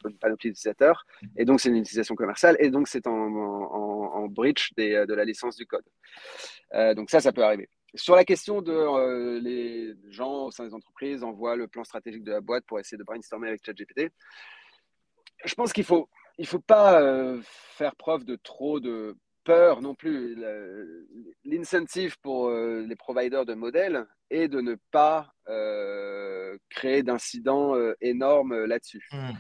[0.06, 1.06] une panoplie d'utilisateurs.
[1.36, 2.58] Et donc, c'est une utilisation commerciale.
[2.60, 5.86] Et donc, c'est en, en, breach de la licence du code.
[6.96, 7.70] donc, ça, ça peut arriver.
[7.96, 12.24] Sur la question de euh, les gens au sein des entreprises envoient le plan stratégique
[12.24, 14.12] de la boîte pour essayer de brainstormer avec ChatGPT,
[15.44, 19.96] je pense qu'il faut il faut pas euh, faire preuve de trop de peur non
[19.96, 20.38] plus.
[21.44, 25.34] L'incentive pour euh, les providers de modèles est de ne pas
[26.70, 29.08] créer d'incidents énormes là-dessus.
[29.12, 29.32] Hmm.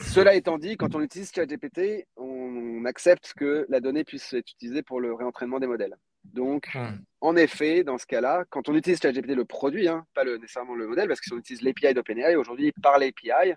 [0.00, 4.82] Cela étant dit, quand on utilise ChatGPT, on accepte que la donnée puisse être utilisée
[4.82, 5.96] pour le réentraînement des modèles.
[6.24, 6.98] Donc, hmm.
[7.20, 10.74] en effet, dans ce cas-là, quand on utilise ChatGPT, le produit, hein, pas le, nécessairement
[10.74, 13.54] le modèle, parce que si on utilise l'API d'OpenAI, aujourd'hui, par l'API,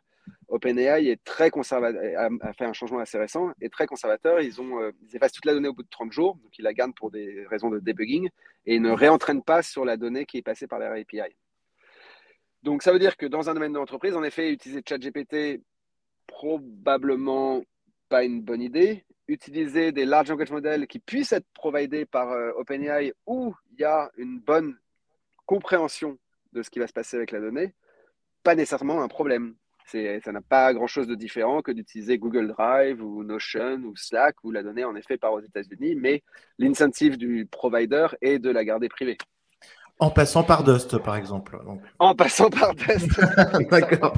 [0.48, 2.02] OpenAI est très conservateur,
[2.42, 4.40] a, fait un changement assez récent, et très conservateur.
[4.40, 6.64] Ils, ont, euh, ils effacent toute la donnée au bout de 30 jours, donc ils
[6.64, 8.30] la gardent pour des raisons de debugging,
[8.66, 11.36] et ils ne réentraînent pas sur la donnée qui est passée par leur API.
[12.62, 15.62] Donc, ça veut dire que dans un domaine d'entreprise, en effet, utiliser ChatGPT,
[16.28, 17.62] probablement
[18.08, 22.52] pas une bonne idée, utiliser des large language models qui puissent être providés par euh,
[22.58, 24.78] OpenAI où il y a une bonne
[25.46, 26.18] compréhension
[26.52, 27.74] de ce qui va se passer avec la donnée,
[28.44, 29.56] pas nécessairement un problème.
[29.86, 34.52] Ça n'a pas grand-chose de différent que d'utiliser Google Drive ou Notion ou Slack où
[34.52, 36.24] la donnée en effet part aux États-Unis, mais
[36.58, 39.18] l'incentive du provider est de la garder privée.
[40.00, 41.60] En passant par Dust, par exemple.
[42.00, 43.20] En passant par Dust.
[43.72, 44.14] D'accord.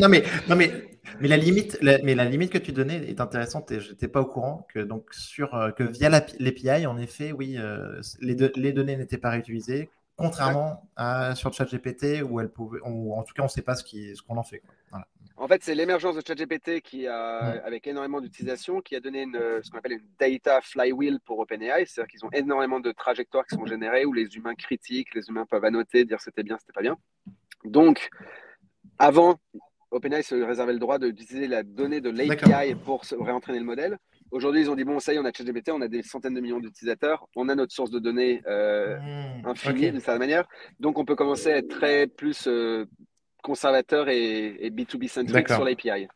[0.00, 0.72] non, mais, non, mais,
[1.20, 4.20] mais, la limite, mais la limite que tu donnais est intéressante et je n'étais pas
[4.20, 8.72] au courant que, donc, sur, euh, que via l'API, en effet, oui, euh, les, les,
[8.72, 13.42] données n'étaient pas réutilisées, contrairement à sur ChatGPT où elle pouvait, ou en tout cas,
[13.42, 14.62] on ne sait pas ce qu'on ce qu'on en fait.
[14.90, 15.06] Voilà.
[15.40, 19.26] En fait, c'est l'émergence de ChatGPT qui a, avec énormément d'utilisation, qui a donné
[19.62, 21.86] ce qu'on appelle une data flywheel pour OpenAI.
[21.86, 25.46] C'est-à-dire qu'ils ont énormément de trajectoires qui sont générées où les humains critiquent, les humains
[25.46, 26.98] peuvent annoter, dire c'était bien, c'était pas bien.
[27.64, 28.10] Donc,
[28.98, 29.40] avant,
[29.90, 33.96] OpenAI se réservait le droit d'utiliser la donnée de l'API pour réentraîner le modèle.
[34.32, 36.34] Aujourd'hui, ils ont dit bon, ça y est, on a ChatGPT, on a des centaines
[36.34, 40.46] de millions d'utilisateurs, on a notre source de données euh, mmh, infinie d'une certaine manière,
[40.78, 42.84] donc on peut commencer à être très plus euh,
[43.40, 46.08] conservateur et, B2B centric sur l'API.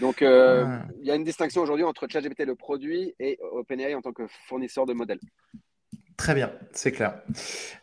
[0.00, 0.86] Donc, euh, ah.
[1.00, 4.26] il y a une distinction aujourd'hui entre ChatGPT le produit et OpenAI en tant que
[4.46, 5.20] fournisseur de modèles.
[6.16, 7.20] Très bien, c'est clair.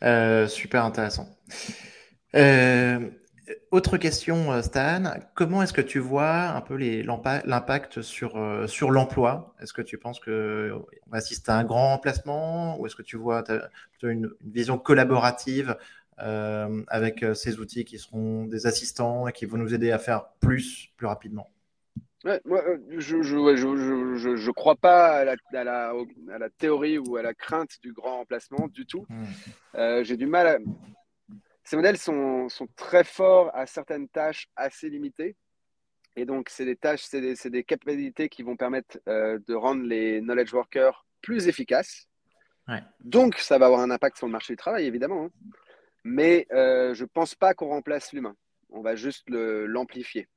[0.03, 1.27] Euh, super intéressant.
[2.35, 3.09] Euh,
[3.71, 5.03] autre question, Stan.
[5.33, 9.55] Comment est-ce que tu vois un peu l'impact sur, sur l'emploi?
[9.61, 13.17] Est-ce que tu penses qu'on va assister à un grand remplacement ou est-ce que tu
[13.17, 13.43] vois
[14.03, 15.75] une, vision collaborative
[16.21, 20.29] euh, avec ces outils qui seront des assistants et qui vont nous aider à faire
[20.39, 21.49] plus, plus rapidement
[22.43, 22.61] moi,
[22.97, 25.93] je ne je, je, crois pas à la, à, la,
[26.33, 29.05] à la, théorie ou à la crainte du grand remplacement du tout.
[29.07, 30.03] Hmm.
[30.03, 30.57] J'ai du mal à
[31.69, 35.35] ces modèles sont, très forts à certaines tâches assez limitées.
[36.15, 39.83] Et donc, c'est des tâches, c'est des, des, capacités qui vont permettre euh, de rendre
[39.83, 42.07] les knowledge workers plus efficaces.
[43.01, 45.25] Donc, ça va avoir un impact sur le marché du travail, évidemment.
[45.25, 45.31] Hein.
[46.03, 48.35] Mais euh, je ne pense pas qu'on remplace l'humain.
[48.69, 50.27] On va juste l'amplifier.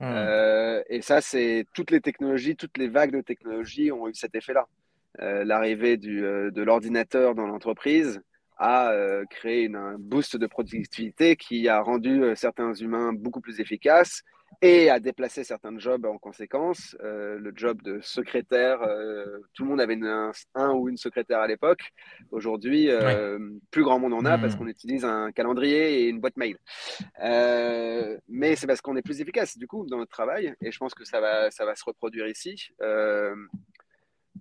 [0.00, 0.04] Hmm.
[0.04, 4.34] Euh, et ça, c'est toutes les technologies, toutes les vagues de technologies ont eu cet
[4.34, 4.66] effet-là.
[5.18, 8.20] L'arrivée de l'ordinateur dans l'entreprise,
[8.56, 13.60] a euh, créé un boost de productivité qui a rendu euh, certains humains beaucoup plus
[13.60, 14.22] efficaces
[14.62, 16.96] et a déplacé certains jobs en conséquence.
[17.02, 18.80] Euh, le job de secrétaire,
[19.54, 19.98] tout le monde avait
[20.54, 21.92] un, ou une secrétaire à l'époque.
[22.30, 22.88] Aujourd'hui,
[23.70, 24.58] plus grand monde en a parce hmm.
[24.58, 26.56] qu'on utilise un calendrier et une boîte mail.
[28.28, 30.94] mais c'est parce qu'on est plus efficace du coup dans notre travail et je pense
[30.94, 32.70] que ça va, ça va se reproduire ici.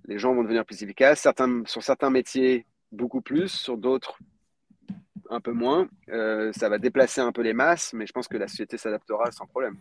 [0.05, 1.21] les gens vont devenir plus efficaces.
[1.21, 4.17] Certains, sur certains métiers, beaucoup plus, sur d'autres
[5.33, 5.87] un peu moins.
[6.09, 9.31] Euh, ça va déplacer un peu les masses, mais je pense que la société s'adaptera
[9.31, 9.75] sans problème.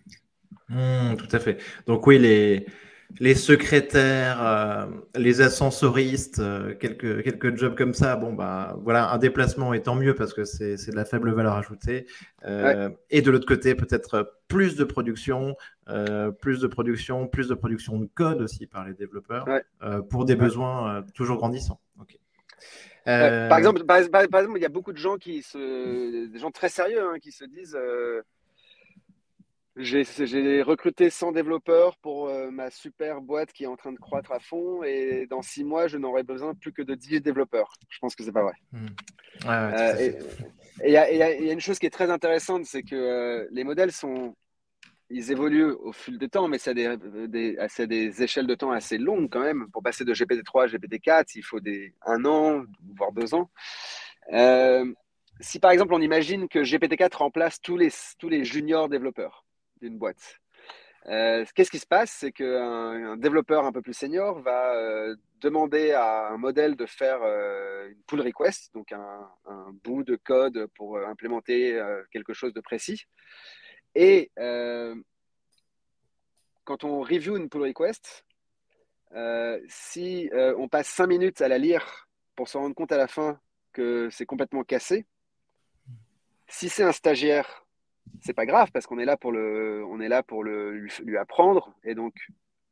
[0.68, 1.58] Hmm, tout à fait.
[1.86, 2.66] Donc oui, les,
[3.20, 4.86] les secrétaires, euh,
[5.16, 9.94] les ascensoristes, euh, quelques, quelques jobs comme ça, bon, bah, voilà, un déplacement est tant
[9.94, 12.06] mieux parce que c'est de la faible valeur ajoutée.
[13.10, 15.56] Et de l'autre côté, peut-être plus de production,
[16.40, 19.46] plus de production, plus de production de code aussi par les développeurs
[20.10, 21.80] pour des besoins toujours grandissants.
[23.08, 26.50] Euh, par, exemple, par, exemple, il y a beaucoup de gens qui se, des gens
[26.50, 28.22] très sérieux, hein, qui se disent euh,
[29.76, 34.30] j'ai recruté 100 développeurs pour euh, ma super boîte qui est en train de croître
[34.30, 37.72] à fond et dans 6 mois, je n'aurai besoin plus que de 10 développeurs.
[37.88, 38.54] Je pense que c'est pas vrai.
[38.72, 38.86] Hmm.
[39.98, 40.18] et
[40.84, 44.34] il y, a une chose qui est très intéressante, c'est que les modèles sont
[45.12, 46.96] ils évoluent au fil du temps, mais c'est des,
[47.28, 47.56] des,
[47.86, 49.68] des, échelles de temps assez longues quand même.
[49.70, 52.64] Pour passer de GPT-3 à GPT-4, il faut des, un an,
[52.96, 53.50] voire deux ans.
[54.32, 54.90] Euh,
[55.40, 59.44] si par exemple on imagine que GPT-4 remplace tous les, tous les juniors développeurs
[59.80, 60.38] d'une boîte,
[61.06, 62.12] euh, qu'est-ce qui se passe?
[62.12, 66.86] C'est qu'un un développeur un peu plus senior va euh, demander à un modèle de
[66.86, 69.28] faire une pull request, donc un,
[69.84, 71.78] bout de code pour implémenter
[72.12, 73.04] quelque chose de précis.
[73.94, 74.94] Et euh,
[76.64, 78.24] quand on review une pull request,
[79.14, 82.96] euh, si euh, on passe 5 minutes à la lire pour se rendre compte à
[82.96, 83.38] la fin
[83.72, 85.06] que c'est complètement cassé,
[86.48, 87.66] si c'est un stagiaire,
[88.20, 91.16] c'est pas grave parce qu'on est là pour le, on est là pour le, lui,
[91.16, 92.14] apprendre et donc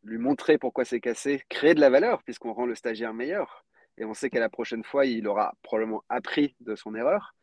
[0.02, 3.64] lui montrer pourquoi c'est cassé, créer de la valeur puisqu'on rend le stagiaire meilleur
[3.98, 7.34] et on sait qu'à la prochaine fois il aura probablement appris de son erreur.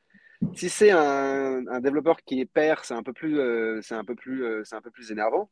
[0.56, 4.16] Si c'est un, développeur qui est père, c'est un peu plus, euh, c'est un peu
[4.16, 5.50] plus, euh, c'est un peu plus énervant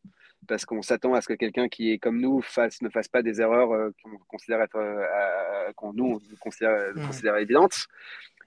[0.47, 3.23] parce qu'on s'attend à ce que quelqu'un qui est comme nous fasse, ne fasse pas
[3.23, 7.07] des erreurs euh, qu'on considère être, qu'on nous on considère, mmh.
[7.07, 7.87] considère évidentes.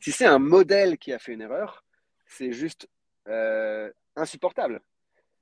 [0.01, 1.85] Si c'est un modèle qui a fait une erreur,
[2.27, 2.89] c'est juste
[4.17, 4.81] insupportable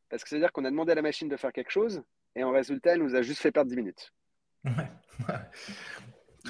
[0.08, 2.02] parce que c'est à dire qu'on a demandé à la machine de faire quelque chose
[2.34, 4.12] et en résultat, elle nous a juste fait perdre 10 minutes.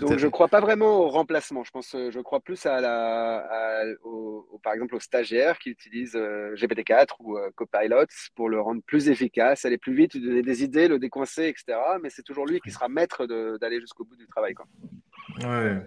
[0.01, 1.64] Donc je ne crois pas vraiment au remplacement.
[1.64, 6.55] Je pense, je crois plus à la, au, par exemple aux stagiaires qui utilisent euh,
[6.55, 10.62] GPT-4 ou euh, Copilot pour le rendre plus efficace, aller plus vite, lui donner des
[10.62, 11.78] idées, le décoincer, etc.
[12.03, 14.55] Mais c'est toujours lui qui sera maître d'aller jusqu'au bout du travail.
[14.55, 14.66] Quoi.
[15.42, 15.78] Ouais,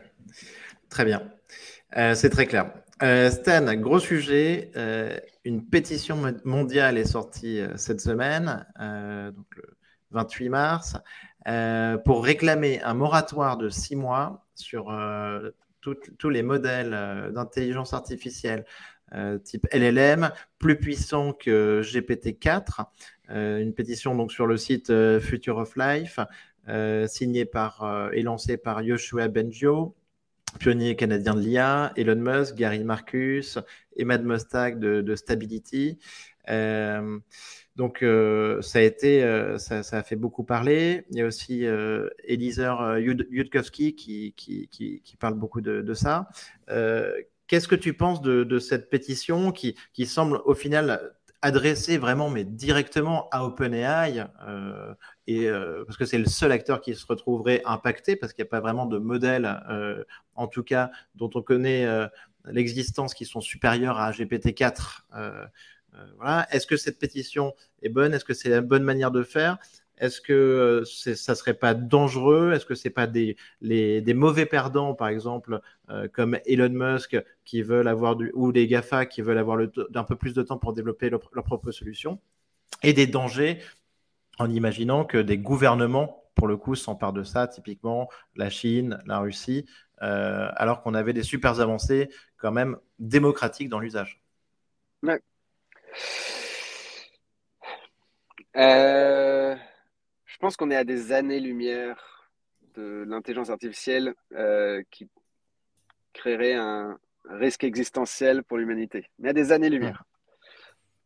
[0.89, 1.32] très bien.
[1.97, 2.72] Euh, c'est très clair.
[3.32, 4.72] Stan, gros sujet.
[5.45, 9.78] une pétition mondiale est sortie cette semaine, donc le
[10.12, 10.97] 28 mars.
[11.48, 17.94] Euh, pour réclamer un moratoire de six mois sur euh, tous les modèles euh, d'intelligence
[17.94, 18.66] artificielle
[19.44, 20.30] type LLM,
[20.60, 22.86] plus puissants que GPT-4.
[23.30, 26.20] une pétition donc sur le site Future of Life,
[27.08, 29.96] signée par et lancée par Yoshua Bengio,
[30.60, 33.58] pionnier canadien de l'IA, Elon Musk, Gary Marcus,
[33.98, 35.98] Emad de, de Stability.
[37.80, 38.04] Donc
[38.62, 39.22] ça a été,
[39.58, 41.06] ça, a fait beaucoup parler.
[41.12, 41.64] Il y a aussi
[42.26, 46.28] Eliezer Yudkowski qui, parle beaucoup de, ça.
[47.48, 53.30] Qu'est-ce que tu penses de, cette pétition qui, semble au final adressé vraiment, mais directement
[53.30, 54.94] à OpenAI, euh,
[55.28, 58.48] et, euh, parce que c'est le seul acteur qui se retrouverait impacté, parce qu'il n'y
[58.48, 60.04] a pas vraiment de modèle, euh,
[60.36, 62.08] en tout cas, dont on connaît euh,
[62.46, 65.04] l'existence qui sont supérieurs à GPT-4.
[66.18, 66.47] Voilà.
[66.52, 68.14] Est-ce que cette pétition est bonne?
[68.14, 69.58] Est-ce que c'est la bonne manière de faire?
[70.00, 72.54] Est-ce que euh, ça serait pas dangereux?
[72.54, 77.62] Est-ce que c'est pas des, des mauvais perdants, par exemple, euh, comme Elon Musk, qui
[77.62, 80.74] veulent avoir du, ou les GAFA qui veulent avoir un peu plus de temps pour
[80.74, 82.20] développer leur, propre solution
[82.82, 83.60] Et des dangers
[84.38, 89.20] en imaginant que des gouvernements, pour le coup, s'emparent de ça, typiquement la Chine, la
[89.20, 89.66] Russie,
[90.02, 94.24] euh, alors qu'on avait des super avancées quand même démocratiques dans l'usage.
[98.56, 99.56] Euh,
[100.26, 102.32] je pense qu'on est à des années-lumière
[102.76, 105.10] de l'intelligence artificielle euh, qui
[106.14, 109.10] créerait un risque existentiel pour l'humanité.
[109.20, 110.04] Mais à des années-lumière.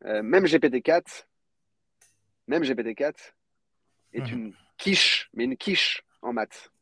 [0.05, 1.25] Euh, même GPT-4,
[2.47, 3.13] même GPT-4
[4.13, 6.72] est une quiche, mais une quiche en maths.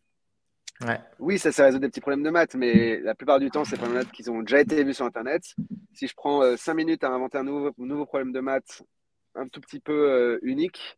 [1.19, 3.79] Oui, ça, ça résout des petits problèmes de maths, mais la plupart du temps, c'est
[3.79, 5.43] pas des maths qui ont déjà été vus sur Internet.
[5.93, 8.83] Si je prends euh, cinq minutes à inventer un nouveau, problème de maths
[9.35, 10.97] un tout petit peu unique,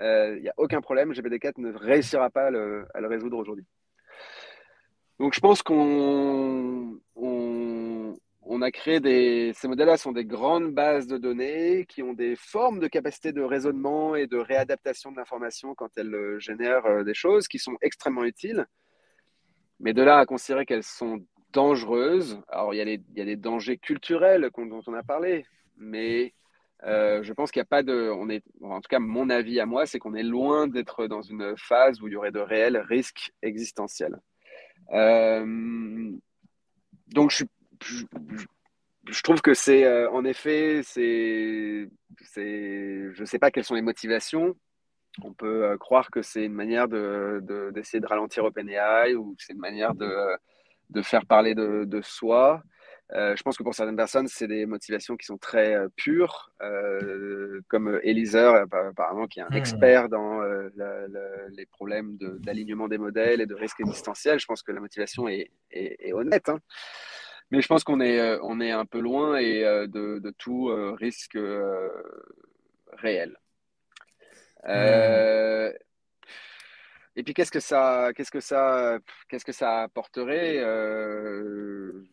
[0.00, 1.12] il euh, n'y a aucun problème.
[1.12, 3.66] GPT-4 ne réussira pas à le, résoudre aujourd'hui.
[5.18, 9.52] Donc je pense qu'on on, a créé des...
[9.54, 13.42] Ces modèles-là sont des grandes bases de données qui ont des formes de capacité de
[13.42, 17.76] raisonnement et de réadaptation de l'information quand elles euh, génèrent euh, des choses qui sont
[17.80, 18.66] extrêmement utiles.
[19.80, 24.50] Mais de là à considérer qu'elles sont dangereuses, alors il y, a des dangers culturels
[24.56, 25.44] dont on a parlé,
[25.76, 26.34] mais
[26.84, 28.10] euh, je pense qu'il n'y a pas de.
[28.10, 31.22] On est, en tout cas, mon avis à moi, c'est qu'on est loin d'être dans
[31.22, 34.18] une phase où il y aurait de réels risques existentiels.
[34.92, 36.12] Euh,
[37.08, 41.88] donc, je, trouve que c'est, euh, en effet, c'est,
[42.34, 44.56] je ne sais pas quelles sont les motivations.
[45.22, 49.42] On peut croire que c'est une manière de, de, d'essayer de ralentir OpenAI ou que
[49.42, 50.10] c'est une manière de,
[50.90, 52.62] de faire parler de, de soi.
[53.12, 56.52] Euh, je pense que pour certaines personnes, c'est des motivations qui sont très euh, pures,
[56.62, 59.54] euh, comme Eliezer, apparemment, qui est un hmm.
[59.54, 60.40] expert dans
[61.50, 64.38] les problèmes d'alignement des modèles et de risque existentiel.
[64.38, 65.50] Je pense que la motivation est,
[66.12, 66.48] honnête.
[66.48, 66.58] Hein.
[67.50, 71.38] Mais je pense qu'on est, on est un peu loin et de, tout risque
[72.92, 73.36] réel.
[74.64, 75.70] Hmm.
[77.16, 78.98] Et puis qu'est-ce que ça, qu'est-ce que ça,
[79.28, 82.04] qu'est-ce que ça apporterait euh,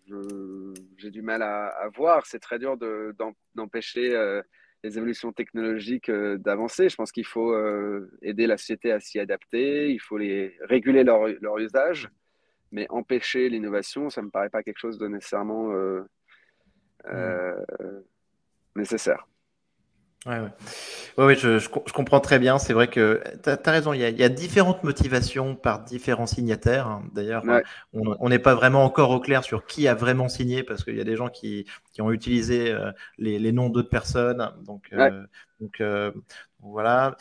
[0.98, 2.26] J'ai du mal à, voir.
[2.26, 2.78] C'est très dur
[3.56, 4.42] d'empêcher euh,
[4.84, 6.90] les évolutions technologiques euh, d'avancer.
[6.90, 7.56] Je pense qu'il faut
[8.22, 9.92] aider la société à s'y adapter.
[9.92, 12.10] Il faut les réguler leur, leur usage,
[12.72, 15.70] mais empêcher l'innovation, ça me paraît pas quelque chose de nécessairement
[17.06, 18.04] mmh.
[18.76, 19.28] nécessaire.
[20.28, 21.24] Ouais, ouais.
[21.24, 22.60] ouais, je, je, comprends très bien.
[22.60, 23.94] C'est vrai que tu as, raison.
[23.94, 27.00] Il y, a, il y, a, différentes motivations par différents signataires.
[27.14, 27.44] D'ailleurs,
[27.94, 31.02] on n'est pas vraiment encore au clair sur qui a vraiment signé parce qu'il y
[31.02, 34.52] a des gens qui, qui ont utilisé euh, les, les, noms d'autres personnes.
[34.66, 35.26] Donc, euh,
[35.62, 36.12] donc euh,
[36.60, 37.16] voilà.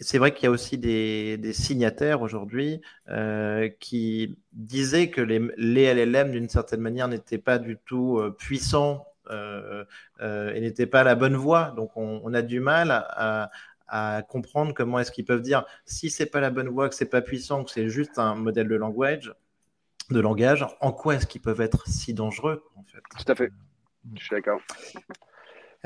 [0.00, 2.80] C'est vrai qu'il y a aussi des, des signataires aujourd'hui
[3.78, 10.60] qui disaient que les, les LLM, d'une certaine manière, n'étaient pas du tout puissants et
[10.60, 11.72] n'était pas la bonne voie.
[11.76, 13.50] Donc on, a du mal à,
[14.28, 17.22] comprendre comment est-ce qu'ils peuvent dire si c'est pas la bonne voie, que c'est pas
[17.22, 19.32] puissant, que c'est juste un modèle de langage,
[20.10, 23.02] de langage, en quoi est-ce qu'ils peuvent être si dangereux en fait?
[23.16, 23.52] Tout à fait.
[24.14, 24.60] Je suis d'accord.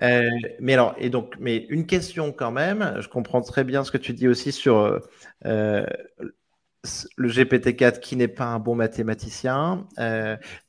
[0.02, 0.30] Euh,
[0.60, 2.96] mais alors, et donc, mais une question quand même.
[3.00, 5.00] Je comprends très bien ce que tu dis aussi sur
[5.44, 9.86] le GPT-4 qui n'est pas un bon mathématicien,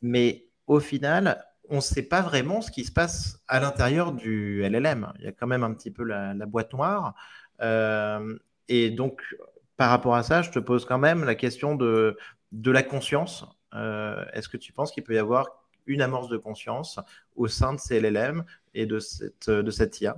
[0.01, 4.61] mais au final, on ne sait pas vraiment ce qui se passe à l'intérieur du
[4.63, 5.11] LLM.
[5.20, 7.15] Il y a quand même un petit peu la, boîte noire.
[7.61, 9.22] Euh, et donc,
[9.78, 12.17] par rapport à ça, je te pose quand même la question de,
[12.51, 13.45] la conscience.
[13.74, 16.99] Euh, est-ce que tu penses qu'il peut y avoir une amorce de conscience
[17.36, 18.43] au sein de ces LLM
[18.74, 20.17] et de cette IA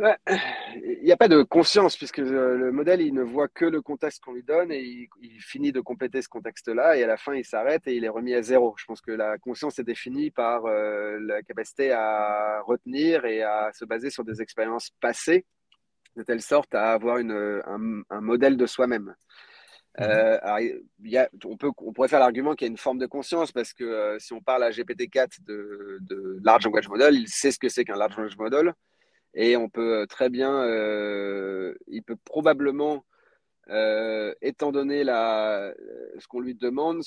[0.00, 3.82] il n'y a pas de conscience puisque euh, le modèle, il ne voit que le
[3.82, 7.34] contexte qu'on lui donne et il, finit de compléter ce contexte-là et à la fin,
[7.34, 8.74] il s'arrête et il est remis à zéro.
[8.78, 13.70] Je pense que la conscience est définie par euh, la capacité à retenir et à
[13.72, 15.44] se baser sur des expériences passées
[16.16, 17.62] de telle sorte à avoir une,
[18.10, 19.14] un, modèle de soi-même.
[19.98, 20.80] mhm.
[21.44, 24.16] on, peut, on pourrait faire l'argument qu'il y a une forme de conscience parce que
[24.18, 27.84] si on parle à GPT-4 de, de, Large Language Model, il sait ce que c'est
[27.84, 28.74] qu'un Large Language Model
[29.34, 30.64] et on peut très bien,
[31.86, 33.04] il peut probablement,
[34.42, 35.72] étant donné la,
[36.18, 37.02] ce qu'on lui demande,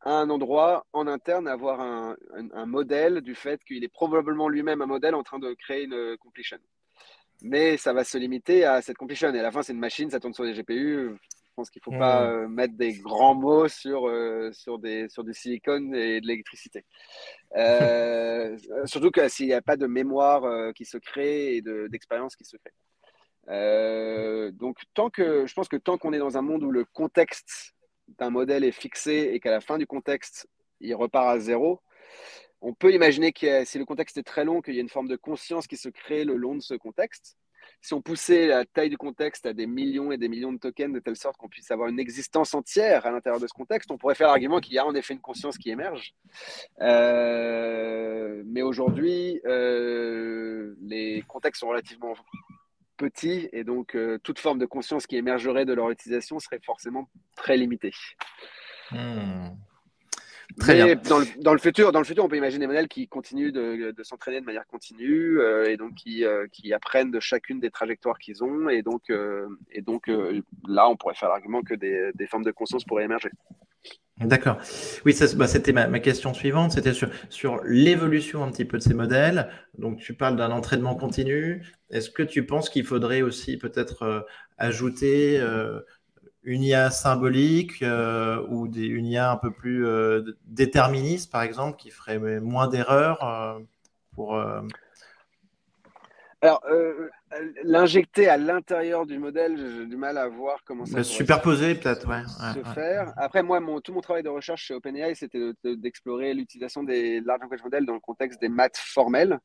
[0.00, 2.16] à un endroit en interne avoir un,
[2.52, 6.16] un, modèle du fait qu'il est probablement lui-même un modèle en train de créer une
[6.18, 6.58] completion.
[7.42, 9.32] Mais ça va se limiter à cette completion.
[9.34, 11.16] Et à la fin, c'est une machine, ça tourne sur des GPU.
[11.54, 15.08] Je pense qu'il ne faut pas euh, mettre des grands mots sur, euh, sur, des,
[15.08, 16.84] sur du silicone et de l'électricité.
[17.54, 22.44] Euh, surtout que s'il n'y a pas de mémoire qui se crée et d'expérience qui
[22.44, 24.50] se fait.
[24.50, 27.76] donc, tant que, je pense que tant qu'on est dans un monde où le contexte
[28.18, 30.48] d'un modèle est fixé et qu'à la fin du contexte,
[30.80, 31.80] il repart à zéro,
[32.62, 35.06] on peut imaginer que si le contexte est très long, qu'il y a une forme
[35.06, 37.36] de conscience qui se crée le long de ce contexte.
[37.80, 40.92] Si on poussait la taille du contexte à des millions et des millions de tokens
[40.92, 43.98] de telle sorte qu'on puisse avoir une existence entière à l'intérieur de ce contexte, on
[43.98, 46.14] pourrait faire l'argument qu'il y a en effet une conscience qui émerge.
[46.80, 52.14] Euh, mais aujourd'hui, euh, les contextes sont relativement
[52.96, 57.08] petits et donc euh, toute forme de conscience qui émergerait de leur utilisation serait forcément
[57.36, 57.92] très limitée.
[58.90, 59.50] Hmm.
[60.58, 60.94] Très bien.
[60.94, 63.52] Dans le, dans le, futur, dans le futur, on peut imaginer des modèles qui continuent
[63.52, 67.60] de, de s'entraîner de manière continue euh, et donc qui, euh, qui, apprennent de chacune
[67.60, 68.68] des trajectoires qu'ils ont.
[68.68, 69.10] Et donc,
[69.70, 70.10] et donc
[70.68, 73.30] là, on pourrait faire l'argument que des, des, formes de conscience pourraient émerger.
[74.20, 74.58] D'accord.
[75.04, 76.70] Oui, bah, c'était ma, ma, question suivante.
[76.72, 79.48] C'était sur, sur l'évolution un petit peu de ces modèles.
[79.76, 81.62] Donc, tu parles d'un entraînement continu.
[81.90, 84.20] Est-ce que tu penses qu'il faudrait aussi peut-être euh,
[84.56, 85.80] ajouter euh,
[86.44, 89.86] une IA symbolique euh, ou des, une IA un peu plus
[90.44, 93.60] déterministe, par exemple, qui ferait moins d'erreurs
[94.14, 94.38] pour.
[96.42, 96.62] Alors,
[97.62, 101.02] l'injecter à l'intérieur du modèle, j'ai du mal à voir comment ça.
[101.02, 102.22] Superposer, peut-être, ouais.
[102.52, 103.14] Se faire.
[103.16, 107.40] Après, moi, mon, tout mon travail de recherche chez OpenAI, c'était d'explorer l'utilisation des large
[107.40, 109.40] language models dans le contexte des maths formelles.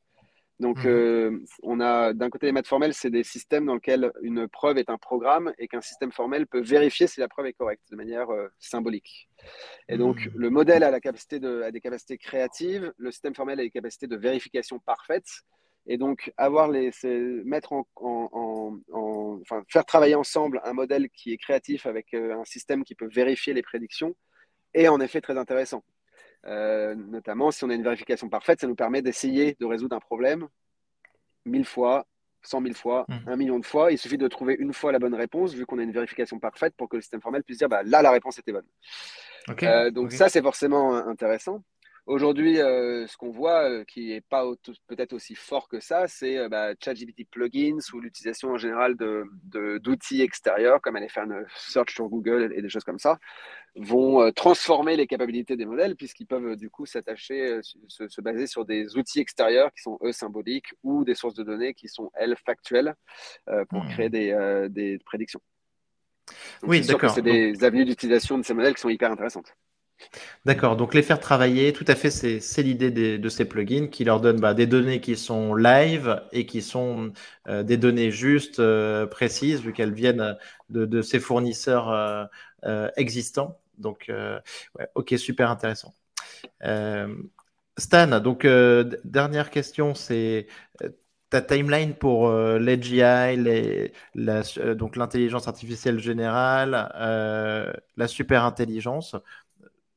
[0.60, 0.86] Donc, mhm.
[0.86, 4.76] euh, on a d'un côté les maths formelles, c'est des systèmes dans lesquels une preuve
[4.76, 7.96] est un programme et qu'un système formel peut vérifier si la preuve est correcte de
[7.96, 9.30] manière euh, symbolique.
[9.88, 10.32] Et donc, mhm.
[10.36, 13.70] le modèle a, la capacité de, a des capacités créatives, le système formel a des
[13.70, 15.28] capacités de vérification parfaite.
[15.86, 16.90] Et donc, avoir les,
[17.46, 17.86] mettre en,
[19.40, 23.08] enfin, faire travailler ensemble un modèle qui est créatif avec euh, un système qui peut
[23.10, 24.14] vérifier les prédictions
[24.74, 25.82] est en effet très intéressant.
[26.46, 30.00] Euh, notamment, si on a une vérification parfaite, ça nous permet d'essayer de résoudre un
[30.00, 30.48] problème
[31.44, 32.06] mille fois,
[32.42, 33.14] cent mille fois, mmh.
[33.28, 33.92] un million de fois.
[33.92, 36.74] Il suffit de trouver une fois la bonne réponse, vu qu'on a une vérification parfaite,
[36.76, 38.66] pour que le système formel puisse dire bah, là, la réponse était bonne.
[39.62, 41.62] Euh, donc, ça, c'est forcément intéressant.
[42.06, 44.44] Aujourd'hui, euh, ce qu'on voit euh, qui n'est pas
[44.88, 50.18] peut-être aussi fort que ça, c'est euh, bah, ChatGPT plugins ou l'utilisation en général d'outils
[50.18, 53.18] de, extérieurs, comme aller faire une search sur Google et des choses comme ça,
[53.76, 58.96] vont transformer les capacités des modèles puisqu'ils peuvent du coup s'attacher, se, baser sur des
[58.96, 62.94] outils extérieurs qui sont eux symboliques ou des sources de données qui sont elles factuelles
[63.68, 64.68] pour créer hmm.
[64.68, 65.40] des, prédictions.
[66.62, 67.10] oui, d'accord.
[67.10, 69.54] C'est des avenues d'utilisation de ces modèles qui sont hyper intéressantes.
[70.46, 74.20] D'accord, donc les faire travailler, tout à fait, c'est l'idée de ces plugins qui leur
[74.20, 77.12] donnent bah, des données qui sont live et qui sont
[77.48, 80.36] euh, des données justes, euh, précises, vu qu'elles viennent
[80.70, 81.90] de, ces fournisseurs
[82.64, 83.59] euh, existants.
[83.80, 84.10] Donc,
[84.94, 85.94] ok, super intéressant.
[87.76, 88.46] Stan, donc
[89.04, 90.46] dernière question, c'est
[91.30, 99.16] ta timeline pour l'AGI, donc l'intelligence artificielle générale, la super intelligence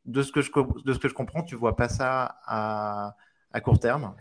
[0.06, 0.52] de ce que je,
[0.86, 3.16] de ce que je comprends, tu vois pas ça à
[3.64, 4.16] court terme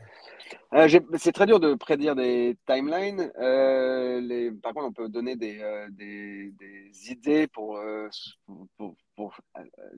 [0.75, 3.31] euh, c'est très dur de prédire des timelines.
[3.39, 5.89] Euh, par contre, on peut donner des, euh,
[7.09, 7.81] idées pour,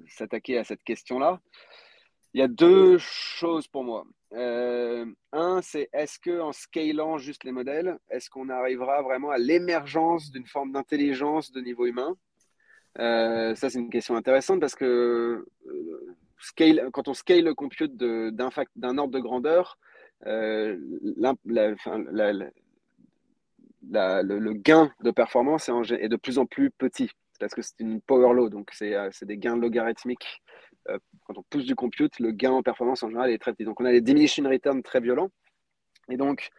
[0.09, 1.41] s'attaquer à cette question-là.
[2.33, 4.05] Il y a deux choses pour moi.
[4.33, 10.33] un, c'est est-ce que en scalant juste les modèles, est-ce qu'on arrivera vraiment à l'émergence
[10.33, 12.17] d'une forme d'intelligence de niveau humain?
[12.97, 15.47] Ça, c'est une question intéressante parce que
[16.93, 19.79] quand on scale le compute d'un ordre de grandeur,
[20.27, 20.77] euh,
[23.83, 27.11] le, gain de performance est, de plus en plus petit
[27.41, 30.41] parce que c'est une power law, donc c'est des gains logarithmiques.
[30.87, 33.65] quand on pousse du compute, le gain en performance en général est très petit.
[33.65, 35.31] Donc on a des diminishing returns très violents.
[36.11, 36.51] Et donc,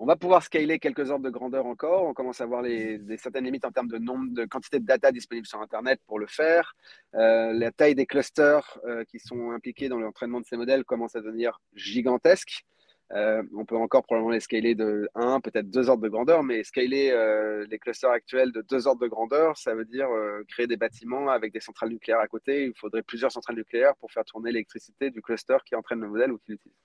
[0.00, 2.04] on va pouvoir scaler quelques ordres de grandeur encore.
[2.04, 5.10] On commence à avoir les, certaines limites en termes de nombre de quantité de data
[5.10, 6.76] disponibles sur Internet pour le faire.
[7.14, 11.16] Euh, la taille des clusters euh, qui sont impliqués dans l'entraînement de ces modèles commence
[11.16, 12.64] à devenir gigantesque.
[13.14, 16.62] Euh, on peut encore probablement les scaler de 1, peut-être 2 ordres de grandeur, mais
[16.62, 20.66] scaler euh, les clusters actuels de 2 ordres de grandeur, ça veut dire euh, créer
[20.66, 22.66] des bâtiments avec des centrales nucléaires à côté.
[22.66, 26.32] Il faudrait plusieurs centrales nucléaires pour faire tourner l'électricité du cluster qui entraîne le modèle
[26.32, 26.76] ou qui l'utilise.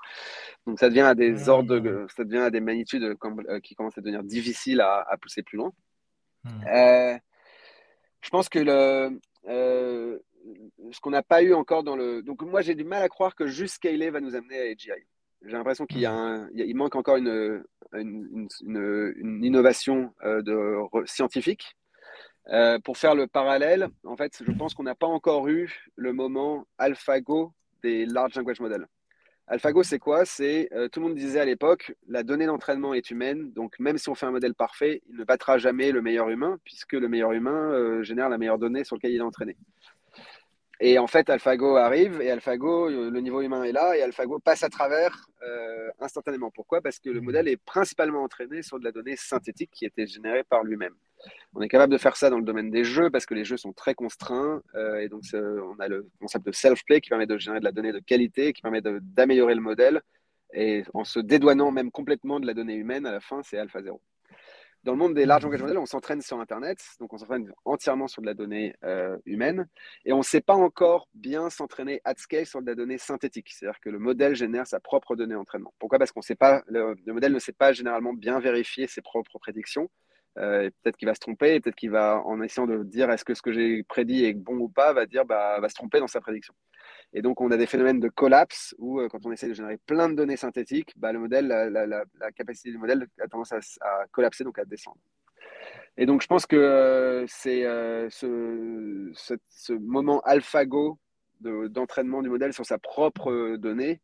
[0.65, 1.49] Donc ça devient à des mmh.
[1.49, 3.17] ordres, de, ça devient à des magnitudes
[3.61, 5.74] qui commencent à devenir difficiles à, pousser plus loin.
[6.45, 7.19] Mmh.
[8.21, 9.19] je pense que le,
[10.91, 12.21] ce qu'on n'a pas eu encore dans le.
[12.21, 15.05] Donc moi j'ai du mal à croire que juste scaler va nous amener à AGI.
[15.45, 17.63] J'ai l'impression qu'il y a il manque encore une,
[17.93, 21.75] une, une, innovation euh, de, scientifique.
[22.49, 26.11] Euh, pour faire le parallèle, en fait, je pense qu'on n'a pas encore eu le
[26.11, 28.85] moment AlphaGo des large language models.
[29.47, 30.25] AlphaGo, c'est quoi?
[30.25, 33.97] C'est euh, tout le monde disait à l'époque, la donnée d'entraînement est humaine, donc même
[33.97, 37.07] si on fait un modèle parfait, il ne battra jamais le meilleur humain, puisque le
[37.07, 39.57] meilleur humain génère la meilleure donnée sur laquelle il est entraîné.
[40.80, 44.39] Et en fait, AlphaGo arrive et AlphaGo, euh, le niveau humain est là et AlphaGo
[44.39, 46.51] passe à travers euh, instantanément.
[46.51, 46.82] Pourquoi?
[46.82, 47.24] Parce que le mmh.
[47.24, 50.93] modèle est principalement entraîné sur de la donnée synthétique qui était générée par lui-même.
[51.53, 53.55] On est capable de faire ça dans le domaine des jeux parce que les jeux
[53.55, 57.38] sont très contraints euh, et donc on a le concept de self-play qui permet de
[57.38, 60.01] générer de la donnée de qualité, qui permet d'améliorer le modèle
[60.53, 63.82] et en se dédouanant même complètement de la donnée humaine, à la fin, c'est Alpha
[63.82, 64.01] 0.
[64.84, 68.07] Dans le monde des larges langages modèles, on s'entraîne sur Internet, donc on s'entraîne entièrement
[68.07, 69.69] sur de la donnée euh, humaine,
[70.03, 73.49] et on ne sait pas encore bien s'entraîner at scale sur de la donnée synthétique,
[73.51, 75.73] c'est-à-dire que le modèle génère sa propre donnée d'entraînement.
[75.79, 75.99] Pourquoi?
[75.99, 79.89] Parce qu'on sait pas, le, modèle ne sait pas généralement bien vérifier ses propres prédictions.
[80.39, 83.36] Euh, peut-être qu'il va se tromper, peut-être qu'il va, en essayant de dire est-ce que
[83.36, 86.07] ce que j'ai prédit est bon ou pas, va dire bah, va se tromper dans
[86.07, 86.53] sa prédiction.
[87.13, 89.77] Et donc, on a des phénomènes de collapse où, euh, quand on essaie de générer
[89.86, 94.43] plein de données synthétiques, bah, le modèle, la, capacité du modèle a tendance à, collapser,
[94.43, 94.97] donc à descendre.
[95.97, 97.63] Et donc, je pense que euh, c'est
[98.09, 99.11] ce,
[99.49, 100.97] ce, moment AlphaGo
[101.41, 104.01] d'entraînement du modèle sur sa propre donnée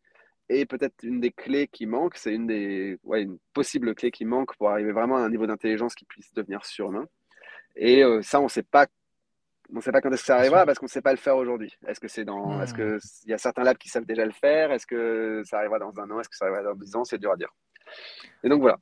[0.49, 2.17] est peut-être une des clés qui manque.
[2.17, 5.47] C'est une des ouais, une possible clé qui manque pour arriver vraiment à un niveau
[5.47, 7.05] d'intelligence qui puisse devenir surhumain.
[7.75, 8.87] Et ça, on ne sait pas
[9.71, 11.17] on ne sait pas quand est-ce que ça arrivera parce qu'on ne sait pas le
[11.17, 11.77] faire aujourd'hui.
[11.87, 14.31] Est-ce que c'est dans, est-ce que il y a certains labs qui savent déjà le
[14.31, 14.71] faire?
[14.71, 16.19] Est-ce que ça arrivera dans un an?
[16.19, 17.03] Est-ce que ça arrivera dans dix ans?
[17.03, 17.53] C'est dur à dire.
[18.43, 18.79] Et donc voilà.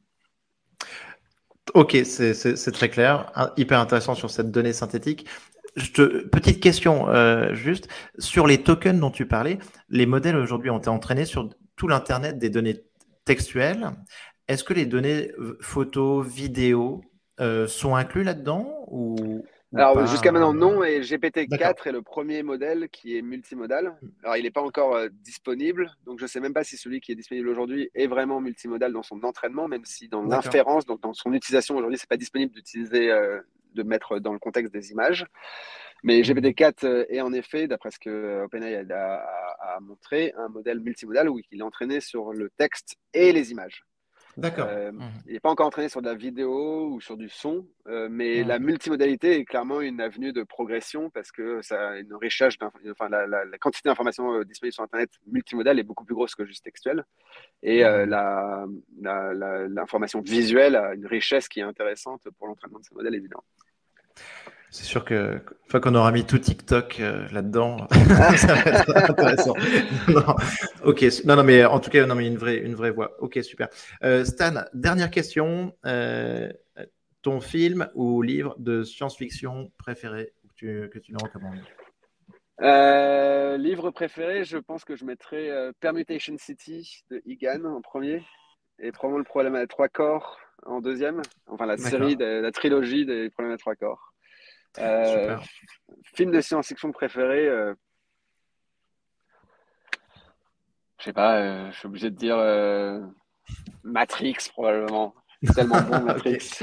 [1.74, 5.28] Ok, c'est très clair, hyper intéressant sur cette donnée synthétique.
[5.78, 9.60] Je te, petite question euh, juste sur les tokens dont tu parlais.
[9.90, 12.84] Les modèles aujourd'hui ont été entraînés sur tout l'internet des données
[13.26, 13.92] textuelles.
[14.48, 17.02] Est-ce que les données photos, vidéos
[17.40, 19.44] euh, sont inclus là-dedans ou
[19.76, 23.98] alors jusqu'à maintenant non, et GPT-4 est le premier modèle qui est multimodal.
[24.24, 27.02] Alors il n'est pas encore euh, disponible, donc je ne sais même pas si celui
[27.02, 31.02] qui est disponible aujourd'hui est vraiment multimodal dans son entraînement, même si dans l'inférence, donc
[31.02, 33.42] dans son utilisation aujourd'hui, c'est pas disponible d'utiliser, euh,
[33.74, 35.26] de mettre dans le contexte des images.
[36.04, 36.24] Mais hmm.
[36.24, 41.40] GPT-4 euh, est en effet, d'après ce que OpenAI a, montré, un modèle multimodal où
[41.52, 43.84] il est entraîné sur le texte et les images.
[44.38, 44.68] D'accord.
[44.70, 45.12] Euh, mmh.
[45.26, 48.44] Il n'est pas encore entraîné sur de la vidéo ou sur du son, euh, mais
[48.44, 48.48] mmh.
[48.48, 53.10] la multimodalité est clairement une avenue de progression parce que ça a une recherche, enfin,
[53.10, 57.04] la, quantité d'informations euh, disponibles sur Internet multimodale est beaucoup plus grosse que juste textuelle.
[57.64, 58.06] Et mmh.
[59.02, 63.44] l'information visuelle a une richesse qui est intéressante pour l'entraînement de ce modèle, évidemment.
[64.70, 67.88] C'est sûr que fois qu'on aura mis tout TikTok euh, là-dedans,
[68.36, 69.54] ça va être intéressant.
[70.08, 70.36] non,
[70.84, 73.16] ok, non, non, mais en tout cas, non, mais une vraie, une vraie voix.
[73.20, 73.70] Ok, super.
[74.04, 75.76] Euh, Stan, dernière question.
[75.86, 76.52] Euh,
[77.22, 81.60] ton film ou livre de science-fiction préféré que tu, que tu nous recommandes?
[83.60, 88.24] Livre préféré, je pense que je mettrais Permutation City de Egan en premier
[88.80, 91.22] et probablement le problème à trois corps en deuxième.
[91.48, 94.14] Enfin, la série, de, la trilogie des problèmes à trois corps.
[94.80, 95.38] Euh,
[96.16, 97.74] film de science-fiction préféré euh,
[101.00, 102.38] Je sais pas, euh, je suis obligé de dire
[103.84, 105.14] Matrix probablement.
[105.54, 106.60] Tellement bon Matrix.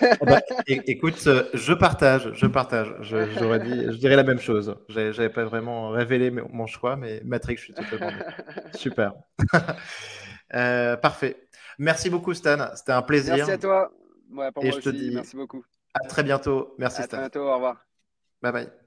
[0.00, 2.94] Ah bah, écoute, je partage, je partage.
[3.00, 4.76] J'aurais dit, je dirais la même chose.
[4.88, 8.12] J'avais pas vraiment révélé mon choix, mais Matrix, je suis totalement
[8.74, 9.14] super.
[11.00, 11.48] parfait.
[11.78, 12.70] Merci beaucoup, Stan.
[12.76, 13.36] C'était un plaisir.
[13.36, 13.90] Merci à toi.
[14.54, 14.82] pour Et moi je aussi.
[14.82, 15.10] Te dis...
[15.12, 15.64] Merci beaucoup.
[15.94, 16.74] À très bientôt.
[16.78, 17.48] Merci, à très bientôt.
[17.48, 17.86] Au revoir.
[18.42, 18.81] Bye bye.